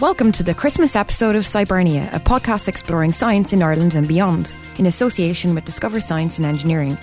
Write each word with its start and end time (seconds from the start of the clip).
Welcome 0.00 0.30
to 0.32 0.44
the 0.44 0.54
Christmas 0.54 0.94
episode 0.94 1.34
of 1.34 1.42
Scibernia, 1.42 2.14
a 2.14 2.20
podcast 2.20 2.68
exploring 2.68 3.10
science 3.10 3.52
in 3.52 3.64
Ireland 3.64 3.96
and 3.96 4.06
beyond, 4.06 4.54
in 4.76 4.86
association 4.86 5.56
with 5.56 5.64
Discover 5.64 5.98
Science 5.98 6.38
and 6.38 6.46
Engineering. 6.46 6.96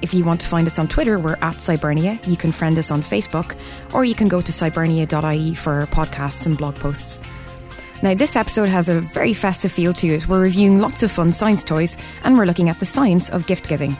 If 0.00 0.14
you 0.14 0.22
want 0.22 0.42
to 0.42 0.46
find 0.46 0.64
us 0.68 0.78
on 0.78 0.86
Twitter, 0.86 1.18
we're 1.18 1.38
at 1.42 1.56
Scibernia. 1.56 2.24
You 2.24 2.36
can 2.36 2.52
friend 2.52 2.78
us 2.78 2.92
on 2.92 3.02
Facebook, 3.02 3.56
or 3.92 4.04
you 4.04 4.14
can 4.14 4.28
go 4.28 4.40
to 4.40 4.52
scibernia.ie 4.52 5.56
for 5.56 5.86
podcasts 5.86 6.46
and 6.46 6.56
blog 6.56 6.76
posts. 6.76 7.18
Now, 8.00 8.14
this 8.14 8.36
episode 8.36 8.68
has 8.68 8.88
a 8.88 9.00
very 9.00 9.34
festive 9.34 9.72
feel 9.72 9.92
to 9.94 10.06
it. 10.14 10.28
We're 10.28 10.40
reviewing 10.40 10.78
lots 10.78 11.02
of 11.02 11.10
fun 11.10 11.32
science 11.32 11.64
toys, 11.64 11.96
and 12.22 12.38
we're 12.38 12.46
looking 12.46 12.68
at 12.68 12.78
the 12.78 12.86
science 12.86 13.28
of 13.28 13.48
gift 13.48 13.66
giving. 13.66 13.96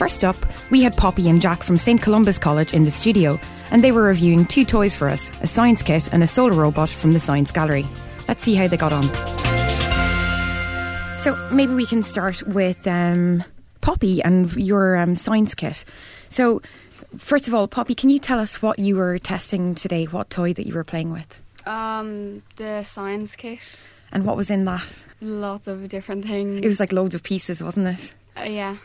First 0.00 0.24
up, 0.24 0.46
we 0.70 0.80
had 0.80 0.96
Poppy 0.96 1.28
and 1.28 1.42
Jack 1.42 1.62
from 1.62 1.76
St. 1.76 2.00
Columba's 2.00 2.38
College 2.38 2.72
in 2.72 2.84
the 2.84 2.90
studio, 2.90 3.38
and 3.70 3.84
they 3.84 3.92
were 3.92 4.04
reviewing 4.04 4.46
two 4.46 4.64
toys 4.64 4.96
for 4.96 5.10
us 5.10 5.30
a 5.42 5.46
science 5.46 5.82
kit 5.82 6.08
and 6.10 6.22
a 6.22 6.26
solar 6.26 6.54
robot 6.54 6.88
from 6.88 7.12
the 7.12 7.20
Science 7.20 7.50
Gallery. 7.50 7.86
Let's 8.26 8.42
see 8.42 8.54
how 8.54 8.66
they 8.66 8.78
got 8.78 8.94
on. 8.94 9.08
So, 11.18 11.36
maybe 11.52 11.74
we 11.74 11.84
can 11.84 12.02
start 12.02 12.42
with 12.44 12.86
um, 12.86 13.44
Poppy 13.82 14.22
and 14.22 14.50
your 14.56 14.96
um, 14.96 15.16
science 15.16 15.54
kit. 15.54 15.84
So, 16.30 16.62
first 17.18 17.46
of 17.46 17.52
all, 17.52 17.68
Poppy, 17.68 17.94
can 17.94 18.08
you 18.08 18.18
tell 18.18 18.38
us 18.38 18.62
what 18.62 18.78
you 18.78 18.96
were 18.96 19.18
testing 19.18 19.74
today? 19.74 20.06
What 20.06 20.30
toy 20.30 20.54
that 20.54 20.66
you 20.66 20.72
were 20.72 20.82
playing 20.82 21.12
with? 21.12 21.42
Um, 21.66 22.42
the 22.56 22.84
science 22.84 23.36
kit. 23.36 23.58
And 24.12 24.24
what 24.24 24.38
was 24.38 24.48
in 24.48 24.64
that? 24.64 25.04
Lots 25.20 25.66
of 25.68 25.90
different 25.90 26.24
things. 26.24 26.60
It 26.62 26.66
was 26.66 26.80
like 26.80 26.90
loads 26.90 27.14
of 27.14 27.22
pieces, 27.22 27.62
wasn't 27.62 27.88
it? 27.88 28.14
Uh, 28.34 28.44
yeah. 28.44 28.76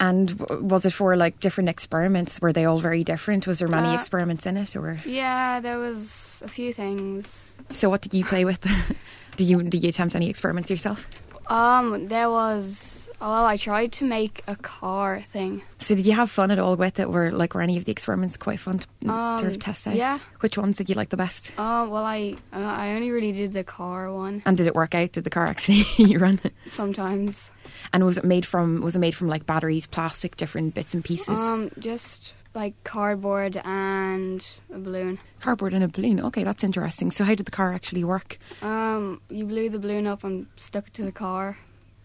And 0.00 0.38
was 0.60 0.84
it 0.86 0.92
for 0.92 1.16
like 1.16 1.40
different 1.40 1.68
experiments? 1.70 2.40
Were 2.40 2.52
they 2.52 2.64
all 2.64 2.78
very 2.78 3.04
different? 3.04 3.46
Was 3.46 3.58
there 3.60 3.68
many 3.68 3.88
Uh, 3.88 3.94
experiments 3.94 4.46
in 4.46 4.56
it, 4.56 4.74
or 4.76 4.98
Yeah, 5.06 5.60
there 5.60 5.78
was 5.78 6.40
a 6.44 6.48
few 6.48 6.72
things. 6.72 7.26
so? 7.70 7.88
What 7.88 8.00
did 8.02 8.14
you 8.14 8.24
play 8.24 8.44
with? 8.44 8.60
did 9.36 9.46
you 9.48 9.62
did 9.62 9.82
you 9.82 9.88
attempt 9.88 10.14
any 10.16 10.28
experiments 10.28 10.70
yourself? 10.70 11.08
Um, 11.48 12.08
there 12.08 12.28
was. 12.30 12.98
Well, 13.20 13.44
I 13.46 13.56
tried 13.56 13.92
to 13.92 14.04
make 14.04 14.42
a 14.48 14.56
car 14.56 15.22
thing. 15.32 15.62
So 15.78 15.94
did 15.94 16.06
you 16.06 16.12
have 16.14 16.28
fun 16.28 16.50
at 16.50 16.58
all 16.58 16.74
with 16.74 16.98
it? 16.98 17.08
Were 17.08 17.30
like 17.30 17.54
were 17.54 17.62
any 17.62 17.76
of 17.78 17.84
the 17.84 17.92
experiments 17.92 18.36
quite 18.36 18.58
fun 18.58 18.80
to 18.80 18.86
mm, 19.04 19.32
sort 19.38 19.46
of 19.50 19.54
Um, 19.54 19.60
test 19.60 19.86
out? 19.86 19.94
yeah. 19.94 20.18
Which 20.40 20.58
ones 20.58 20.76
did 20.76 20.88
you 20.88 20.96
like 20.96 21.10
the 21.10 21.16
best? 21.16 21.52
Uh, 21.56 21.86
well, 21.88 22.02
I 22.04 22.34
uh, 22.52 22.56
I 22.58 22.94
only 22.96 23.12
really 23.12 23.30
did 23.30 23.52
the 23.52 23.62
car 23.62 24.12
one. 24.12 24.42
And 24.44 24.56
did 24.56 24.66
it 24.66 24.74
work 24.74 24.96
out? 24.96 25.12
Did 25.12 25.22
the 25.22 25.30
car 25.30 25.44
actually 25.46 25.84
run? 26.16 26.40
It? 26.42 26.52
Sometimes. 26.68 27.51
And 27.92 28.04
was 28.04 28.18
it 28.18 28.24
made 28.24 28.46
from 28.46 28.80
was 28.80 28.96
it 28.96 29.00
made 29.00 29.14
from 29.14 29.28
like 29.28 29.46
batteries, 29.46 29.86
plastic, 29.86 30.36
different 30.36 30.74
bits 30.74 30.94
and 30.94 31.04
pieces? 31.04 31.38
Um, 31.38 31.70
just 31.78 32.32
like 32.54 32.74
cardboard 32.84 33.60
and 33.64 34.46
a 34.72 34.78
balloon. 34.78 35.18
Cardboard 35.40 35.74
and 35.74 35.84
a 35.84 35.88
balloon. 35.88 36.20
Okay, 36.20 36.44
that's 36.44 36.64
interesting. 36.64 37.10
So 37.10 37.24
how 37.24 37.34
did 37.34 37.46
the 37.46 37.50
car 37.52 37.72
actually 37.72 38.04
work? 38.04 38.38
Um, 38.62 39.20
you 39.30 39.44
blew 39.44 39.68
the 39.68 39.78
balloon 39.78 40.06
up 40.06 40.24
and 40.24 40.46
stuck 40.56 40.88
it 40.88 40.94
to 40.94 41.02
the 41.02 41.12
car, 41.12 41.58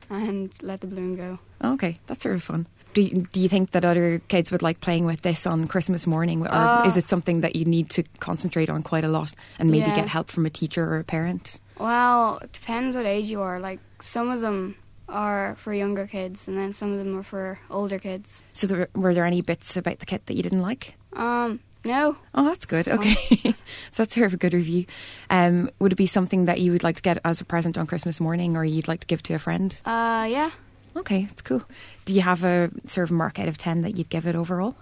and 0.10 0.52
let 0.62 0.82
the 0.82 0.88
balloon 0.88 1.16
go. 1.16 1.40
Okay, 1.64 2.00
that's 2.08 2.24
sort 2.24 2.36
of 2.36 2.44
fun. 2.44 2.68
Do 2.94 3.02
you, 3.04 3.28
do 3.32 3.40
you 3.40 3.48
think 3.50 3.72
that 3.72 3.86
other 3.86 4.20
kids 4.28 4.52
would 4.52 4.62
like 4.64 4.80
playing 4.82 5.06
with 5.06 5.22
this 5.22 5.46
on 5.46 5.68
Christmas 5.68 6.08
morning, 6.08 6.48
or 6.48 6.52
Uh, 6.54 6.84
is 6.88 6.98
it 6.98 7.04
something 7.06 7.42
that 7.42 7.56
you 7.56 7.64
need 7.66 7.90
to 7.92 8.04
concentrate 8.20 8.70
on 8.70 8.82
quite 8.84 9.04
a 9.04 9.08
lot 9.10 9.34
and 9.60 9.70
maybe 9.70 9.88
Yeah. 9.90 9.96
get 9.96 10.08
help 10.08 10.32
from 10.32 10.46
a 10.46 10.50
teacher 10.50 10.84
or 10.84 10.98
a 11.00 11.04
parent? 11.04 11.60
Well, 11.78 12.40
it 12.42 12.54
depends 12.54 12.96
what 12.96 13.06
age 13.06 13.30
you 13.30 13.42
are. 13.42 13.60
Like 13.60 13.80
some 14.02 14.30
of 14.32 14.42
them 14.42 14.76
are 15.10 15.56
for 15.56 15.74
younger 15.74 16.08
kids, 16.08 16.48
and 16.48 16.58
then 16.58 16.74
some 16.74 16.92
of 16.92 16.98
them 16.98 17.18
are 17.18 17.24
for 17.24 17.60
older 17.70 18.00
kids. 18.00 18.44
So, 18.54 18.68
there, 18.68 18.90
were 18.96 19.14
there 19.14 19.26
any 19.26 19.42
bits 19.42 19.78
about 19.78 20.00
the 20.00 20.06
kit 20.06 20.26
that 20.26 20.36
you 20.36 20.44
didn't 20.44 20.62
like? 20.62 20.96
Um, 21.14 21.60
no. 21.86 22.18
Oh, 22.36 22.46
that's 22.46 22.66
good. 22.66 22.88
Okay, 22.88 23.16
so 23.92 24.04
that's 24.04 24.14
sort 24.16 24.28
of 24.28 24.34
a 24.34 24.38
good 24.38 24.54
review. 24.54 24.86
Um, 25.30 25.70
would 25.80 25.94
it 25.94 25.96
be 25.96 26.08
something 26.08 26.46
that 26.46 26.60
you 26.60 26.72
would 26.72 26.84
like 26.84 26.98
to 26.98 27.02
get 27.02 27.20
as 27.24 27.42
a 27.42 27.46
present 27.46 27.78
on 27.78 27.88
Christmas 27.88 28.20
morning, 28.20 28.58
or 28.58 28.66
you'd 28.66 28.88
like 28.88 29.02
to 29.02 29.08
give 29.08 29.24
to 29.24 29.34
a 29.34 29.40
friend? 29.40 29.80
Uh, 29.86 30.28
yeah. 30.30 30.52
Okay, 30.96 31.26
that's 31.26 31.42
cool. 31.42 31.64
Do 32.06 32.14
you 32.14 32.22
have 32.22 32.44
a 32.44 32.72
sort 32.86 33.04
of 33.08 33.12
mark 33.12 33.40
out 33.40 33.48
of 33.48 33.58
ten 33.58 33.82
that 33.84 33.98
you'd 33.98 34.10
give 34.10 34.26
it 34.26 34.36
overall? 34.36 34.76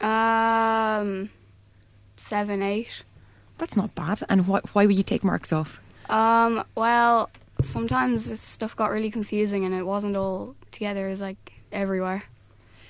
Um, 0.00 1.30
seven, 2.16 2.62
eight. 2.62 3.04
That's 3.58 3.76
not 3.76 3.94
bad. 3.94 4.22
And 4.28 4.46
what, 4.46 4.74
why 4.74 4.86
would 4.86 4.96
you 4.96 5.02
take 5.02 5.24
marks 5.24 5.52
off? 5.52 5.80
Um, 6.08 6.64
well, 6.74 7.28
sometimes 7.62 8.28
this 8.28 8.40
stuff 8.40 8.74
got 8.76 8.90
really 8.90 9.10
confusing, 9.10 9.64
and 9.64 9.74
it 9.74 9.84
wasn't 9.84 10.16
all 10.16 10.54
together. 10.70 11.06
It 11.06 11.10
was 11.10 11.20
like 11.20 11.54
everywhere. 11.72 12.24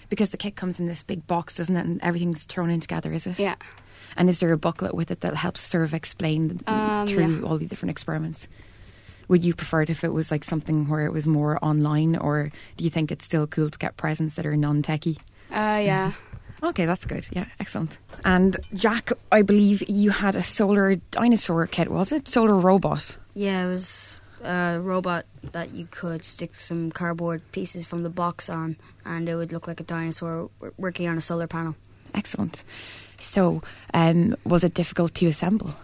Because 0.09 0.31
the 0.31 0.37
kit 0.39 0.57
comes 0.57 0.81
in 0.81 0.87
this 0.87 1.03
big 1.03 1.27
box, 1.27 1.57
doesn't 1.57 1.77
it? 1.77 1.85
And 1.85 2.03
everything's 2.03 2.45
thrown 2.45 2.71
in 2.71 2.81
together, 2.81 3.13
is 3.13 3.27
it? 3.27 3.39
Yeah. 3.39 3.57
And 4.17 4.29
is 4.31 4.41
there 4.41 4.53
a 4.53 4.59
booklet 4.59 4.95
with 4.95 5.11
it 5.11 5.21
that 5.21 5.37
helps 5.37 5.61
sort 5.61 5.85
of 5.85 5.93
explain 5.93 6.61
Um, 6.67 7.07
through 7.07 7.41
yeah. 7.41 7.43
all 7.47 7.59
the 7.59 7.67
different 7.67 7.91
experiments? 7.91 8.49
Would 9.29 9.45
you 9.45 9.53
prefer 9.55 9.83
it 9.83 9.91
if 9.91 10.05
it 10.05 10.13
was 10.15 10.31
like 10.31 10.45
something 10.45 10.89
where 10.89 11.05
it 11.05 11.13
was 11.13 11.27
more 11.27 11.63
online, 11.63 12.17
or 12.17 12.51
do 12.79 12.85
you 12.85 12.89
think 12.91 13.13
it's 13.13 13.27
still 13.27 13.47
cool 13.47 13.69
to 13.69 13.79
get 13.79 13.99
presents 13.99 14.37
that 14.37 14.47
are 14.47 14.57
non-techy? 14.57 15.19
Uh, 15.51 15.81
yeah. 15.85 16.13
Okay, 16.61 16.87
that's 16.87 17.05
good. 17.05 17.25
Yeah, 17.31 17.45
excellent. 17.61 17.99
And 18.25 18.57
Jack, 18.75 19.13
I 19.31 19.43
believe 19.43 19.89
you 19.89 20.11
had 20.11 20.35
a 20.35 20.43
solar 20.43 20.97
dinosaur 21.13 21.65
kit, 21.69 21.89
was 21.89 22.11
it? 22.11 22.27
Solar 22.27 22.57
robot. 22.57 23.17
Yeah, 23.35 23.67
it 23.67 23.69
was 23.71 24.21
a 24.43 24.81
robot 24.81 25.27
that 25.53 25.73
you 25.73 25.89
could 25.91 26.25
stick 26.25 26.55
some 26.55 26.91
cardboard 26.91 27.43
pieces 27.53 27.87
from 27.87 28.03
the 28.03 28.11
box 28.11 28.49
on, 28.49 28.77
and 29.05 29.29
it 29.29 29.37
would 29.37 29.53
look 29.53 29.67
like 29.67 29.81
a 29.81 29.85
dinosaur 29.85 30.51
working 30.77 31.09
on 31.09 31.17
a 31.17 31.21
solar 31.21 31.47
panel. 31.47 31.77
Excellent. 32.15 32.65
So, 33.19 33.63
um, 33.93 34.37
was 34.45 34.65
it 34.65 34.75
difficult 34.75 35.15
to 35.17 35.27
assemble? 35.27 35.75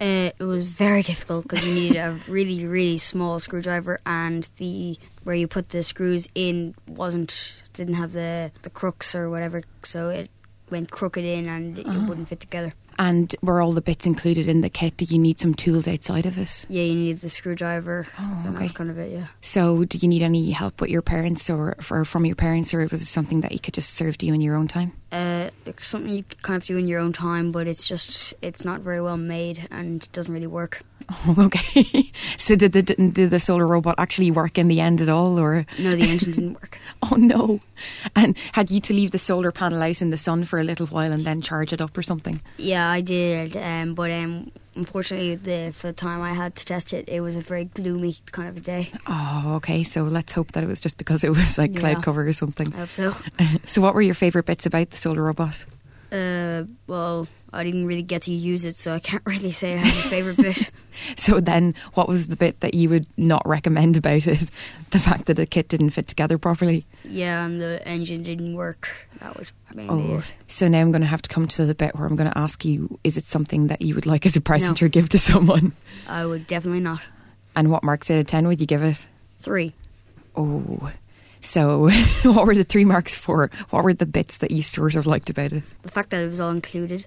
Uh, 0.00 0.30
it 0.36 0.42
was 0.42 0.66
very 0.66 1.02
difficult 1.02 1.44
because 1.44 1.64
you 1.64 1.72
needed 1.72 1.96
a 1.96 2.18
really, 2.26 2.66
really 2.66 2.96
small 2.96 3.38
screwdriver, 3.38 4.00
and 4.04 4.48
the 4.56 4.98
where 5.22 5.36
you 5.36 5.46
put 5.46 5.68
the 5.68 5.82
screws 5.84 6.28
in 6.34 6.74
wasn't 6.88 7.54
didn't 7.72 7.94
have 7.94 8.12
the 8.12 8.50
the 8.62 8.70
crooks 8.70 9.14
or 9.14 9.30
whatever, 9.30 9.62
so 9.84 10.08
it 10.08 10.28
went 10.70 10.90
crooked 10.90 11.24
in 11.24 11.48
and 11.48 11.78
it 11.78 11.86
wouldn't 11.86 12.28
fit 12.28 12.40
together. 12.40 12.74
And 12.98 13.34
were 13.42 13.60
all 13.60 13.72
the 13.72 13.80
bits 13.80 14.06
included 14.06 14.48
in 14.48 14.60
the 14.60 14.70
kit? 14.70 14.96
Did 14.96 15.10
you 15.10 15.18
need 15.18 15.38
some 15.40 15.54
tools 15.54 15.88
outside 15.88 16.26
of 16.26 16.38
it? 16.38 16.66
Yeah, 16.68 16.84
you 16.84 16.94
needed 16.94 17.20
the 17.20 17.28
screwdriver. 17.28 18.06
Oh, 18.18 18.44
okay. 18.48 18.58
That's 18.60 18.72
kind 18.72 18.90
of 18.90 18.98
it. 18.98 19.12
Yeah. 19.12 19.26
So, 19.40 19.84
do 19.84 19.98
you 19.98 20.08
need 20.08 20.22
any 20.22 20.50
help 20.50 20.80
with 20.80 20.90
your 20.90 21.02
parents 21.02 21.48
or, 21.50 21.76
or 21.90 22.04
from 22.04 22.26
your 22.26 22.36
parents, 22.36 22.74
or 22.74 22.86
was 22.86 23.02
it 23.02 23.06
something 23.06 23.40
that 23.42 23.52
you 23.52 23.60
could 23.60 23.74
just 23.74 23.94
serve 23.94 24.18
to 24.18 24.26
you 24.26 24.34
in 24.34 24.40
your 24.40 24.56
own 24.56 24.68
time? 24.68 24.92
uh, 25.12 25.50
it's 25.66 25.86
something 25.86 26.12
you 26.12 26.24
kind 26.40 26.60
of 26.60 26.66
do 26.66 26.78
in 26.78 26.88
your 26.88 26.98
own 26.98 27.12
time, 27.12 27.52
but 27.52 27.66
it's 27.68 27.86
just 27.86 28.34
it's 28.40 28.64
not 28.64 28.80
very 28.80 29.00
well 29.00 29.18
made 29.18 29.68
and 29.70 30.10
doesn't 30.12 30.32
really 30.32 30.46
work. 30.46 30.82
Oh, 31.26 31.34
okay. 31.46 32.10
so, 32.38 32.56
did 32.56 32.72
the 32.72 32.82
did 32.82 33.30
the 33.30 33.40
solar 33.40 33.66
robot 33.66 33.96
actually 33.98 34.30
work 34.30 34.56
in 34.58 34.68
the 34.68 34.80
end 34.80 35.00
at 35.00 35.08
all, 35.08 35.38
or 35.38 35.66
No, 35.78 35.94
the 35.96 36.08
engine 36.08 36.32
didn't 36.32 36.54
work. 36.54 36.78
oh 37.10 37.16
no? 37.16 37.60
And 38.16 38.36
had 38.52 38.70
you 38.70 38.80
to 38.80 38.94
leave 38.94 39.10
the 39.10 39.18
solar 39.18 39.52
panel 39.52 39.82
out 39.82 40.00
in 40.02 40.10
the 40.10 40.16
sun 40.16 40.44
for 40.44 40.58
a 40.60 40.64
little 40.64 40.86
while 40.86 41.12
and 41.12 41.24
then 41.24 41.40
charge 41.42 41.72
it 41.72 41.80
up 41.80 41.96
or 41.98 42.02
something? 42.02 42.40
Yeah, 42.56 42.88
I 42.88 43.00
did, 43.00 43.56
um, 43.56 43.94
but 43.94 44.10
um, 44.10 44.50
unfortunately, 44.76 45.34
the 45.36 45.72
for 45.74 45.88
the 45.88 45.92
time 45.92 46.20
I 46.22 46.32
had 46.34 46.54
to 46.56 46.64
test 46.64 46.92
it, 46.92 47.08
it 47.08 47.20
was 47.20 47.36
a 47.36 47.40
very 47.40 47.64
gloomy 47.64 48.16
kind 48.30 48.48
of 48.48 48.56
a 48.56 48.60
day. 48.60 48.90
Oh, 49.06 49.54
okay. 49.56 49.82
So 49.84 50.04
let's 50.04 50.32
hope 50.32 50.52
that 50.52 50.62
it 50.62 50.68
was 50.68 50.80
just 50.80 50.96
because 50.98 51.24
it 51.24 51.30
was 51.30 51.58
like 51.58 51.74
Yeah. 51.74 51.80
cloud 51.80 52.02
cover 52.04 52.26
or 52.26 52.32
something. 52.32 52.72
I 52.74 52.78
hope 52.78 52.90
so. 52.90 53.14
so, 53.64 53.80
what 53.82 53.94
were 53.94 54.02
your 54.02 54.14
favourite 54.14 54.46
bits 54.46 54.66
about 54.66 54.90
the 54.90 54.96
solar 54.96 55.22
robot? 55.22 55.64
Uh, 56.12 56.64
well, 56.86 57.26
I 57.54 57.64
didn't 57.64 57.86
really 57.86 58.02
get 58.02 58.22
to 58.22 58.32
use 58.32 58.64
it, 58.64 58.76
so 58.76 58.94
I 58.94 58.98
can't 58.98 59.22
really 59.26 59.50
say 59.50 59.74
I 59.74 59.76
have 59.76 60.06
a 60.06 60.08
favorite 60.08 60.36
bit. 60.36 60.70
So 61.16 61.40
then, 61.40 61.74
what 61.94 62.06
was 62.06 62.26
the 62.26 62.36
bit 62.36 62.60
that 62.60 62.74
you 62.74 62.90
would 62.90 63.06
not 63.16 63.40
recommend 63.48 63.96
about 63.96 64.26
it? 64.26 64.50
The 64.90 64.98
fact 64.98 65.24
that 65.24 65.34
the 65.34 65.46
kit 65.46 65.68
didn't 65.68 65.90
fit 65.90 66.06
together 66.06 66.36
properly. 66.36 66.84
Yeah, 67.02 67.46
and 67.46 67.62
the 67.62 67.80
engine 67.88 68.22
didn't 68.22 68.54
work. 68.54 68.90
That 69.20 69.38
was 69.38 69.54
mainly 69.74 70.12
Oh, 70.12 70.18
it. 70.18 70.34
so 70.48 70.68
now 70.68 70.80
I'm 70.80 70.92
going 70.92 71.00
to 71.00 71.08
have 71.08 71.22
to 71.22 71.30
come 71.30 71.48
to 71.48 71.64
the 71.64 71.74
bit 71.74 71.96
where 71.96 72.06
I'm 72.06 72.14
going 72.14 72.30
to 72.30 72.36
ask 72.36 72.62
you: 72.66 72.98
Is 73.04 73.16
it 73.16 73.24
something 73.24 73.68
that 73.68 73.80
you 73.80 73.94
would 73.94 74.04
like 74.04 74.26
as 74.26 74.36
a 74.36 74.40
present 74.42 74.82
No. 74.82 74.84
or 74.84 74.88
give 74.90 75.08
to 75.08 75.18
someone? 75.18 75.72
I 76.06 76.26
would 76.26 76.46
definitely 76.46 76.80
not. 76.80 77.00
And 77.56 77.70
what 77.70 77.82
marks 77.82 78.10
out 78.10 78.18
of 78.18 78.26
ten 78.26 78.46
would 78.48 78.60
you 78.60 78.66
give 78.66 78.82
it? 78.82 79.06
Three. 79.38 79.72
Oh, 80.36 80.92
so 81.40 81.88
what 82.22 82.46
were 82.46 82.54
the 82.54 82.64
three 82.64 82.84
marks 82.84 83.14
for? 83.16 83.50
What 83.70 83.82
were 83.84 83.94
the 83.94 84.04
bits 84.06 84.36
that 84.38 84.50
you 84.50 84.62
sort 84.62 84.94
of 84.94 85.06
liked 85.06 85.30
about 85.30 85.52
it? 85.54 85.64
The 85.82 85.90
fact 85.90 86.10
that 86.10 86.22
it 86.22 86.28
was 86.30 86.38
all 86.40 86.50
included, 86.50 87.06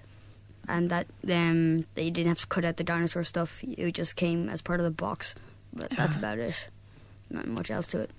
and 0.67 0.89
that 0.89 1.07
um, 1.29 1.85
you 1.95 2.11
didn't 2.11 2.27
have 2.27 2.39
to 2.39 2.47
cut 2.47 2.65
out 2.65 2.77
the 2.77 2.83
dinosaur 2.83 3.23
stuff. 3.23 3.59
It 3.63 3.91
just 3.93 4.15
came 4.15 4.49
as 4.49 4.61
part 4.61 4.79
of 4.79 4.83
the 4.83 4.91
box. 4.91 5.35
But 5.73 5.89
that's 5.91 6.15
about 6.15 6.39
it. 6.39 6.67
Not 7.29 7.47
much 7.47 7.69
else 7.69 7.87
to 7.87 8.01
it. 8.01 8.11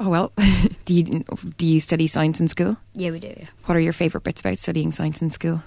Oh 0.00 0.08
well, 0.08 0.32
do 0.86 0.94
you 0.94 1.24
do 1.58 1.66
you 1.66 1.78
study 1.78 2.06
science 2.06 2.40
in 2.40 2.48
school? 2.48 2.76
Yeah, 2.94 3.10
we 3.10 3.20
do. 3.20 3.34
Yeah. 3.36 3.46
What 3.66 3.76
are 3.76 3.80
your 3.80 3.92
favourite 3.92 4.24
bits 4.24 4.40
about 4.40 4.58
studying 4.58 4.92
science 4.92 5.20
in 5.22 5.30
school? 5.30 5.62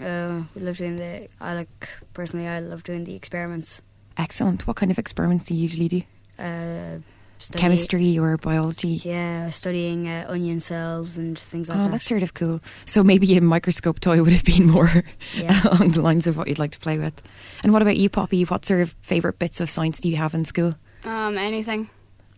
Uh, 0.00 0.42
we 0.54 0.62
love 0.62 0.76
doing 0.78 0.96
the. 0.96 1.28
I 1.40 1.54
like 1.54 1.88
personally. 2.14 2.46
I 2.46 2.60
love 2.60 2.84
doing 2.84 3.04
the 3.04 3.14
experiments. 3.14 3.82
Excellent. 4.16 4.66
What 4.66 4.76
kind 4.76 4.90
of 4.92 4.98
experiments 4.98 5.44
do 5.44 5.54
you 5.54 5.62
usually 5.62 5.88
do? 5.88 6.02
Uh, 6.38 6.98
study- 7.42 7.60
chemistry 7.60 8.18
or 8.18 8.36
biology. 8.36 9.00
Yeah, 9.04 9.50
studying 9.50 10.08
uh, 10.08 10.26
onion 10.28 10.60
cells 10.60 11.16
and 11.16 11.38
things 11.38 11.68
like 11.68 11.78
Oh, 11.78 11.82
that. 11.82 11.88
Oh, 11.88 11.90
that's 11.92 12.06
sort 12.06 12.22
of 12.22 12.34
cool. 12.34 12.60
So 12.86 13.02
maybe 13.02 13.36
a 13.36 13.40
microscope 13.40 14.00
toy 14.00 14.22
would 14.22 14.32
have 14.32 14.44
been 14.44 14.66
more 14.66 14.90
Yeah. 15.34 15.60
along 15.68 15.90
the 15.92 16.00
lines 16.02 16.26
of 16.26 16.36
what 16.36 16.48
you'd 16.48 16.58
like 16.58 16.72
to 16.72 16.78
play 16.78 16.98
with. 16.98 17.20
And 17.62 17.72
what 17.72 17.82
about 17.82 17.96
you, 17.96 18.08
Poppy? 18.08 18.44
What 18.44 18.64
sort 18.64 18.80
of 18.80 18.94
favourite 19.02 19.38
bits 19.38 19.60
of 19.60 19.68
science 19.70 20.00
do 20.00 20.08
you 20.08 20.16
have 20.16 20.34
in 20.34 20.44
school? 20.44 20.74
Um, 21.04 21.36
anything. 21.38 21.88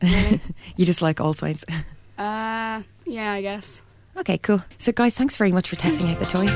Really. 0.03 0.41
You 0.77 0.85
just 0.87 1.03
like 1.03 1.21
all 1.21 1.35
science. 1.35 1.65
uh, 2.19 2.83
yeah, 3.07 3.33
I 3.33 3.41
guess. 3.43 3.81
Okay, 4.17 4.39
cool. 4.39 4.63
So, 4.79 4.93
guys, 4.93 5.15
thanks 5.15 5.37
very 5.37 5.51
much 5.53 5.69
for 5.69 5.77
testing 5.77 6.09
out 6.11 6.19
the 6.21 6.27
toys. 6.27 6.51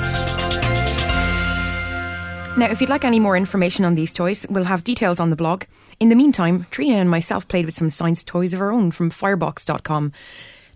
Now, 2.56 2.66
if 2.70 2.80
you'd 2.80 2.90
like 2.90 3.04
any 3.04 3.20
more 3.20 3.36
information 3.36 3.84
on 3.84 3.94
these 3.94 4.12
toys, 4.12 4.44
we'll 4.50 4.64
have 4.64 4.82
details 4.82 5.20
on 5.20 5.30
the 5.30 5.36
blog. 5.36 5.62
In 6.00 6.10
the 6.10 6.14
meantime, 6.14 6.64
Triona 6.70 7.00
and 7.00 7.10
myself 7.10 7.48
played 7.48 7.66
with 7.66 7.74
some 7.74 7.90
science 7.90 8.22
toys 8.22 8.54
of 8.54 8.60
our 8.60 8.70
own 8.70 8.92
from 8.92 9.10
firebox.com. 9.10 10.12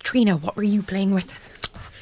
Triona, 0.02 0.40
what 0.40 0.56
were 0.56 0.64
you 0.64 0.82
playing 0.82 1.14
with? 1.14 1.32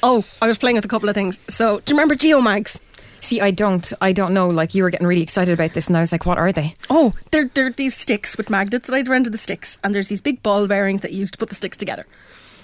Oh, 0.01 0.25
I 0.41 0.47
was 0.47 0.57
playing 0.57 0.75
with 0.75 0.85
a 0.85 0.87
couple 0.87 1.07
of 1.07 1.13
things. 1.13 1.39
So, 1.53 1.79
do 1.81 1.91
you 1.91 1.95
remember 1.95 2.15
Geomags? 2.15 2.79
See, 3.21 3.39
I 3.39 3.51
don't. 3.51 3.93
I 4.01 4.11
don't 4.11 4.33
know. 4.33 4.47
Like, 4.47 4.73
you 4.73 4.81
were 4.81 4.89
getting 4.89 5.05
really 5.05 5.21
excited 5.21 5.53
about 5.53 5.73
this, 5.73 5.85
and 5.85 5.95
I 5.95 5.99
was 5.99 6.11
like, 6.11 6.25
what 6.25 6.39
are 6.39 6.51
they? 6.51 6.73
Oh, 6.89 7.13
they're, 7.29 7.51
they're 7.53 7.69
these 7.69 7.95
sticks 7.95 8.37
with 8.37 8.49
magnets 8.49 8.87
that 8.87 8.95
I'd 8.95 9.07
rented 9.07 9.33
the 9.33 9.37
sticks, 9.37 9.77
and 9.83 9.93
there's 9.93 10.07
these 10.07 10.21
big 10.21 10.41
ball 10.41 10.65
bearings 10.65 11.01
that 11.01 11.11
you 11.11 11.19
use 11.19 11.29
to 11.29 11.37
put 11.37 11.49
the 11.49 11.55
sticks 11.55 11.77
together. 11.77 12.07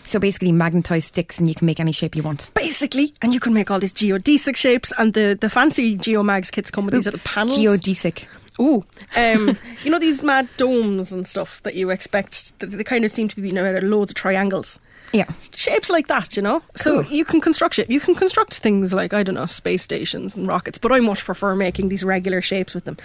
So, 0.05 0.17
basically, 0.17 0.51
magnetized 0.51 1.09
sticks, 1.09 1.37
and 1.37 1.47
you 1.47 1.53
can 1.53 1.67
make 1.67 1.79
any 1.79 1.91
shape 1.91 2.15
you 2.15 2.23
want. 2.23 2.49
Basically, 2.55 3.13
and 3.21 3.31
you 3.31 3.39
can 3.39 3.53
make 3.53 3.69
all 3.69 3.79
these 3.79 3.93
geodesic 3.93 4.55
shapes, 4.55 4.91
and 4.97 5.13
the, 5.13 5.37
the 5.39 5.51
fancy 5.51 5.95
Geomags 5.95 6.51
kits 6.51 6.71
come 6.71 6.85
with 6.85 6.95
these 6.95 7.05
little 7.05 7.19
panels. 7.23 7.59
Geodesic. 7.59 8.23
Ooh, 8.59 8.83
um, 9.15 9.57
you 9.83 9.91
know 9.91 9.99
these 9.99 10.23
mad 10.23 10.47
domes 10.57 11.11
and 11.11 11.27
stuff 11.27 11.61
that 11.63 11.75
you 11.75 11.89
expect. 11.89 12.57
They 12.59 12.83
kind 12.83 13.05
of 13.05 13.11
seem 13.11 13.27
to 13.29 13.41
be 13.41 13.57
out 13.57 13.75
of 13.75 13.83
loads 13.83 14.11
of 14.11 14.15
triangles. 14.15 14.79
Yeah. 15.13 15.31
shapes 15.53 15.89
like 15.89 16.07
that, 16.07 16.35
you 16.35 16.41
know. 16.41 16.61
So 16.75 16.99
you 17.01 17.23
can 17.23 17.39
construct 17.39 17.79
it. 17.79 17.89
You 17.89 17.99
can 17.99 18.13
construct 18.13 18.55
things 18.55 18.93
like 18.93 19.13
I 19.13 19.23
don't 19.23 19.35
know, 19.35 19.45
space 19.45 19.81
stations 19.81 20.35
and 20.35 20.47
rockets. 20.47 20.77
But 20.77 20.91
I 20.91 20.99
much 20.99 21.23
prefer 21.23 21.55
making 21.55 21.89
these 21.89 22.03
regular 22.03 22.41
shapes 22.41 22.75
with 22.75 22.83
them. 22.83 22.97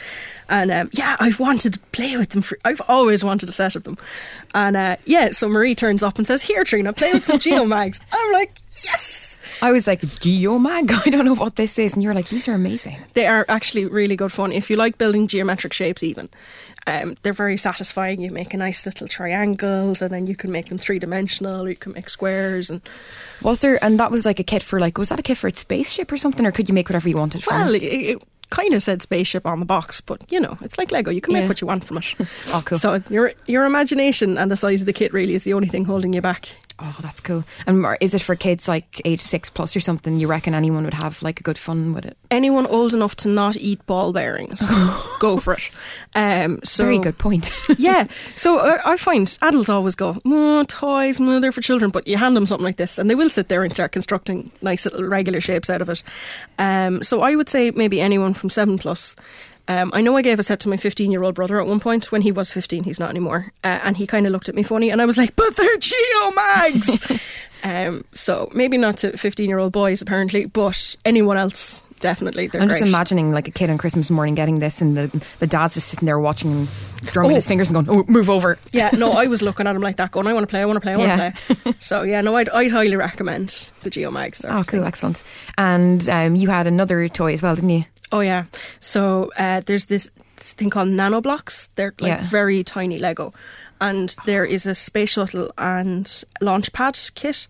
And 0.48 0.70
um, 0.70 0.90
yeah, 0.92 1.16
I've 1.20 1.38
wanted 1.38 1.74
to 1.74 1.78
play 1.92 2.16
with 2.16 2.30
them. 2.30 2.42
For, 2.42 2.58
I've 2.64 2.82
always 2.88 3.22
wanted 3.22 3.48
a 3.48 3.52
set 3.52 3.76
of 3.76 3.84
them. 3.84 3.98
And 4.54 4.76
uh, 4.76 4.96
yeah, 5.04 5.30
so 5.30 5.48
Marie 5.48 5.74
turns 5.74 6.02
up 6.02 6.18
and 6.18 6.26
says, 6.26 6.42
"Here, 6.42 6.64
Triona, 6.64 6.94
play 6.94 7.12
with 7.12 7.24
some 7.24 7.38
geomags." 7.38 8.00
I'm 8.12 8.32
like, 8.32 8.56
yes. 8.84 9.31
I 9.60 9.72
was 9.72 9.86
like, 9.86 10.00
Geomag? 10.00 10.90
I 11.06 11.10
don't 11.10 11.24
know 11.24 11.34
what 11.34 11.56
this 11.56 11.78
is. 11.78 11.94
And 11.94 12.02
you're 12.02 12.14
like, 12.14 12.28
these 12.28 12.48
are 12.48 12.54
amazing. 12.54 12.96
They 13.14 13.26
are 13.26 13.44
actually 13.48 13.86
really 13.86 14.16
good 14.16 14.32
fun. 14.32 14.52
If 14.52 14.70
you 14.70 14.76
like 14.76 14.98
building 14.98 15.26
geometric 15.26 15.72
shapes, 15.72 16.02
even 16.02 16.28
um, 16.86 17.16
they're 17.22 17.32
very 17.32 17.56
satisfying. 17.56 18.20
You 18.20 18.30
make 18.30 18.54
a 18.54 18.56
nice 18.56 18.84
little 18.86 19.06
triangles, 19.08 20.02
and 20.02 20.12
then 20.12 20.26
you 20.26 20.34
can 20.36 20.50
make 20.50 20.68
them 20.68 20.78
three 20.78 20.98
dimensional, 20.98 21.62
or 21.64 21.68
you 21.70 21.76
can 21.76 21.92
make 21.92 22.08
squares. 22.08 22.70
And 22.70 22.80
Was 23.42 23.60
there, 23.60 23.82
and 23.84 23.98
that 24.00 24.10
was 24.10 24.26
like 24.26 24.40
a 24.40 24.44
kit 24.44 24.62
for 24.62 24.80
like, 24.80 24.98
was 24.98 25.08
that 25.10 25.18
a 25.18 25.22
kit 25.22 25.38
for 25.38 25.46
a 25.48 25.54
spaceship 25.54 26.10
or 26.10 26.16
something, 26.16 26.44
or 26.46 26.52
could 26.52 26.68
you 26.68 26.74
make 26.74 26.88
whatever 26.88 27.08
you 27.08 27.16
wanted 27.16 27.44
from 27.44 27.54
well, 27.54 27.74
it? 27.74 27.82
it, 27.82 28.00
it 28.16 28.22
kind 28.50 28.74
of 28.74 28.82
said 28.82 29.00
spaceship 29.00 29.46
on 29.46 29.60
the 29.60 29.64
box, 29.64 30.00
but 30.00 30.20
you 30.30 30.38
know, 30.40 30.58
it's 30.60 30.76
like 30.76 30.90
Lego. 30.90 31.10
You 31.10 31.20
can 31.22 31.32
make 31.32 31.42
Yeah. 31.42 31.48
what 31.48 31.60
you 31.60 31.66
want 31.66 31.84
from 31.84 31.98
it. 31.98 32.04
Oh, 32.48 32.62
cool. 32.66 32.78
So 32.78 33.02
your 33.08 33.32
your 33.46 33.64
imagination 33.64 34.36
and 34.36 34.50
the 34.50 34.56
size 34.56 34.82
of 34.82 34.86
the 34.86 34.92
kit 34.92 35.12
really 35.12 35.34
is 35.34 35.44
the 35.44 35.54
only 35.54 35.68
thing 35.68 35.84
holding 35.86 36.12
you 36.12 36.20
back. 36.20 36.48
Oh, 36.84 36.98
that's 37.00 37.20
cool. 37.20 37.44
And 37.64 37.86
is 38.00 38.12
it 38.12 38.22
for 38.22 38.34
kids 38.34 38.66
like 38.66 39.00
age 39.04 39.20
six 39.20 39.48
plus 39.48 39.76
or 39.76 39.80
something? 39.80 40.18
You 40.18 40.26
reckon 40.26 40.52
anyone 40.52 40.84
would 40.84 40.94
have 40.94 41.22
like 41.22 41.38
a 41.38 41.42
good 41.44 41.56
fun 41.56 41.94
with 41.94 42.04
it? 42.04 42.16
Anyone 42.28 42.66
old 42.66 42.92
enough 42.92 43.14
to 43.16 43.28
not 43.28 43.56
eat 43.56 43.84
ball 43.86 44.12
bearings, 44.12 44.60
go 45.20 45.36
for 45.36 45.54
it. 45.54 45.70
Um, 46.16 46.58
so 46.64 46.82
Very 46.84 46.98
good 46.98 47.18
point. 47.18 47.52
yeah. 47.78 48.06
So 48.34 48.58
uh, 48.58 48.78
I 48.84 48.96
find 48.96 49.38
adults 49.42 49.68
always 49.68 49.94
go, 49.94 50.20
oh, 50.24 50.64
toys, 50.64 51.20
oh, 51.20 51.38
they're 51.38 51.52
for 51.52 51.60
children. 51.60 51.90
But 51.90 52.08
you 52.08 52.16
hand 52.16 52.34
them 52.34 52.46
something 52.46 52.64
like 52.64 52.76
this 52.76 52.98
and 52.98 53.08
they 53.08 53.14
will 53.14 53.28
sit 53.30 53.48
there 53.48 53.62
and 53.62 53.72
start 53.72 53.92
constructing 53.92 54.50
nice 54.62 54.84
little 54.84 55.04
regular 55.04 55.40
shapes 55.40 55.70
out 55.70 55.80
of 55.80 55.88
it. 55.88 56.02
Um, 56.58 57.02
so 57.04 57.20
I 57.20 57.36
would 57.36 57.48
say 57.48 57.70
maybe 57.70 58.00
anyone 58.00 58.34
from 58.34 58.50
seven 58.50 58.78
plus. 58.78 59.14
Um, 59.68 59.90
I 59.94 60.00
know 60.00 60.16
I 60.16 60.22
gave 60.22 60.38
a 60.38 60.42
set 60.42 60.60
to 60.60 60.68
my 60.68 60.76
15 60.76 61.10
year 61.12 61.22
old 61.22 61.34
brother 61.34 61.60
at 61.60 61.66
one 61.66 61.80
point 61.80 62.10
when 62.10 62.22
he 62.22 62.32
was 62.32 62.50
15, 62.52 62.84
he's 62.84 62.98
not 62.98 63.10
anymore. 63.10 63.52
Uh, 63.62 63.78
and 63.84 63.96
he 63.96 64.06
kind 64.06 64.26
of 64.26 64.32
looked 64.32 64.48
at 64.48 64.54
me 64.54 64.62
funny 64.62 64.90
and 64.90 65.00
I 65.00 65.06
was 65.06 65.16
like, 65.16 65.36
but 65.36 65.54
they're 65.56 65.78
Geomags! 65.78 67.22
um, 67.64 68.04
so 68.14 68.50
maybe 68.54 68.76
not 68.78 68.98
to 68.98 69.16
15 69.16 69.48
year 69.48 69.58
old 69.58 69.72
boys 69.72 70.02
apparently, 70.02 70.46
but 70.46 70.96
anyone 71.04 71.36
else, 71.36 71.80
definitely. 72.00 72.48
They're 72.48 72.60
I'm 72.60 72.68
great. 72.68 72.80
just 72.80 72.88
imagining 72.88 73.30
like 73.32 73.46
a 73.48 73.50
kid 73.52 73.70
on 73.70 73.78
Christmas 73.78 74.10
morning 74.10 74.34
getting 74.34 74.58
this, 74.58 74.80
and 74.82 74.96
the 74.96 75.24
the 75.38 75.46
dad's 75.46 75.74
just 75.74 75.88
sitting 75.88 76.06
there 76.06 76.18
watching 76.18 76.50
him, 76.50 76.68
drumming 77.06 77.32
Oh. 77.32 77.34
his 77.36 77.46
fingers 77.46 77.70
and 77.70 77.86
going, 77.86 78.00
"Oh, 78.00 78.12
move 78.12 78.28
over." 78.28 78.58
Yeah, 78.72 78.90
no, 78.92 79.12
I 79.12 79.26
was 79.26 79.42
looking 79.48 79.66
at 79.68 79.76
him 79.76 79.82
like 79.82 79.96
that, 79.98 80.10
going, 80.10 80.26
I 80.26 80.32
want 80.32 80.42
to 80.44 80.48
play, 80.50 80.60
I 80.60 80.64
want 80.64 80.76
to 80.76 80.80
play, 80.80 80.92
I 80.92 80.96
want 80.96 81.10
to 81.12 81.16
Yeah. 81.54 81.54
play. 81.64 81.72
So, 81.78 82.02
yeah, 82.02 82.20
no, 82.20 82.36
I'd, 82.36 82.48
I'd 82.48 82.70
highly 82.72 82.96
recommend 82.96 83.70
the 83.82 83.90
Geomags. 83.90 84.44
Oh, 84.48 84.64
cool, 84.64 84.84
excellent. 84.84 85.22
And 85.56 86.08
um, 86.08 86.34
you 86.36 86.48
had 86.50 86.66
another 86.66 87.08
toy 87.08 87.32
as 87.34 87.42
well, 87.42 87.54
didn't 87.54 87.70
you? 87.70 87.84
Oh, 88.12 88.20
yeah. 88.20 88.44
So, 88.80 89.32
uh, 89.36 89.62
there's 89.64 89.86
this 89.86 90.10
thing 90.36 90.70
called 90.70 90.88
nanoblocks. 90.90 91.68
They're 91.76 91.94
like 92.00 92.08
Yeah. 92.20 92.26
very 92.28 92.62
tiny 92.62 92.98
Lego. 92.98 93.32
And 93.80 94.14
there 94.26 94.44
is 94.44 94.66
a 94.66 94.74
space 94.74 95.10
shuttle 95.10 95.50
and 95.58 96.24
launch 96.40 96.72
pad 96.72 96.98
kit. 97.14 97.46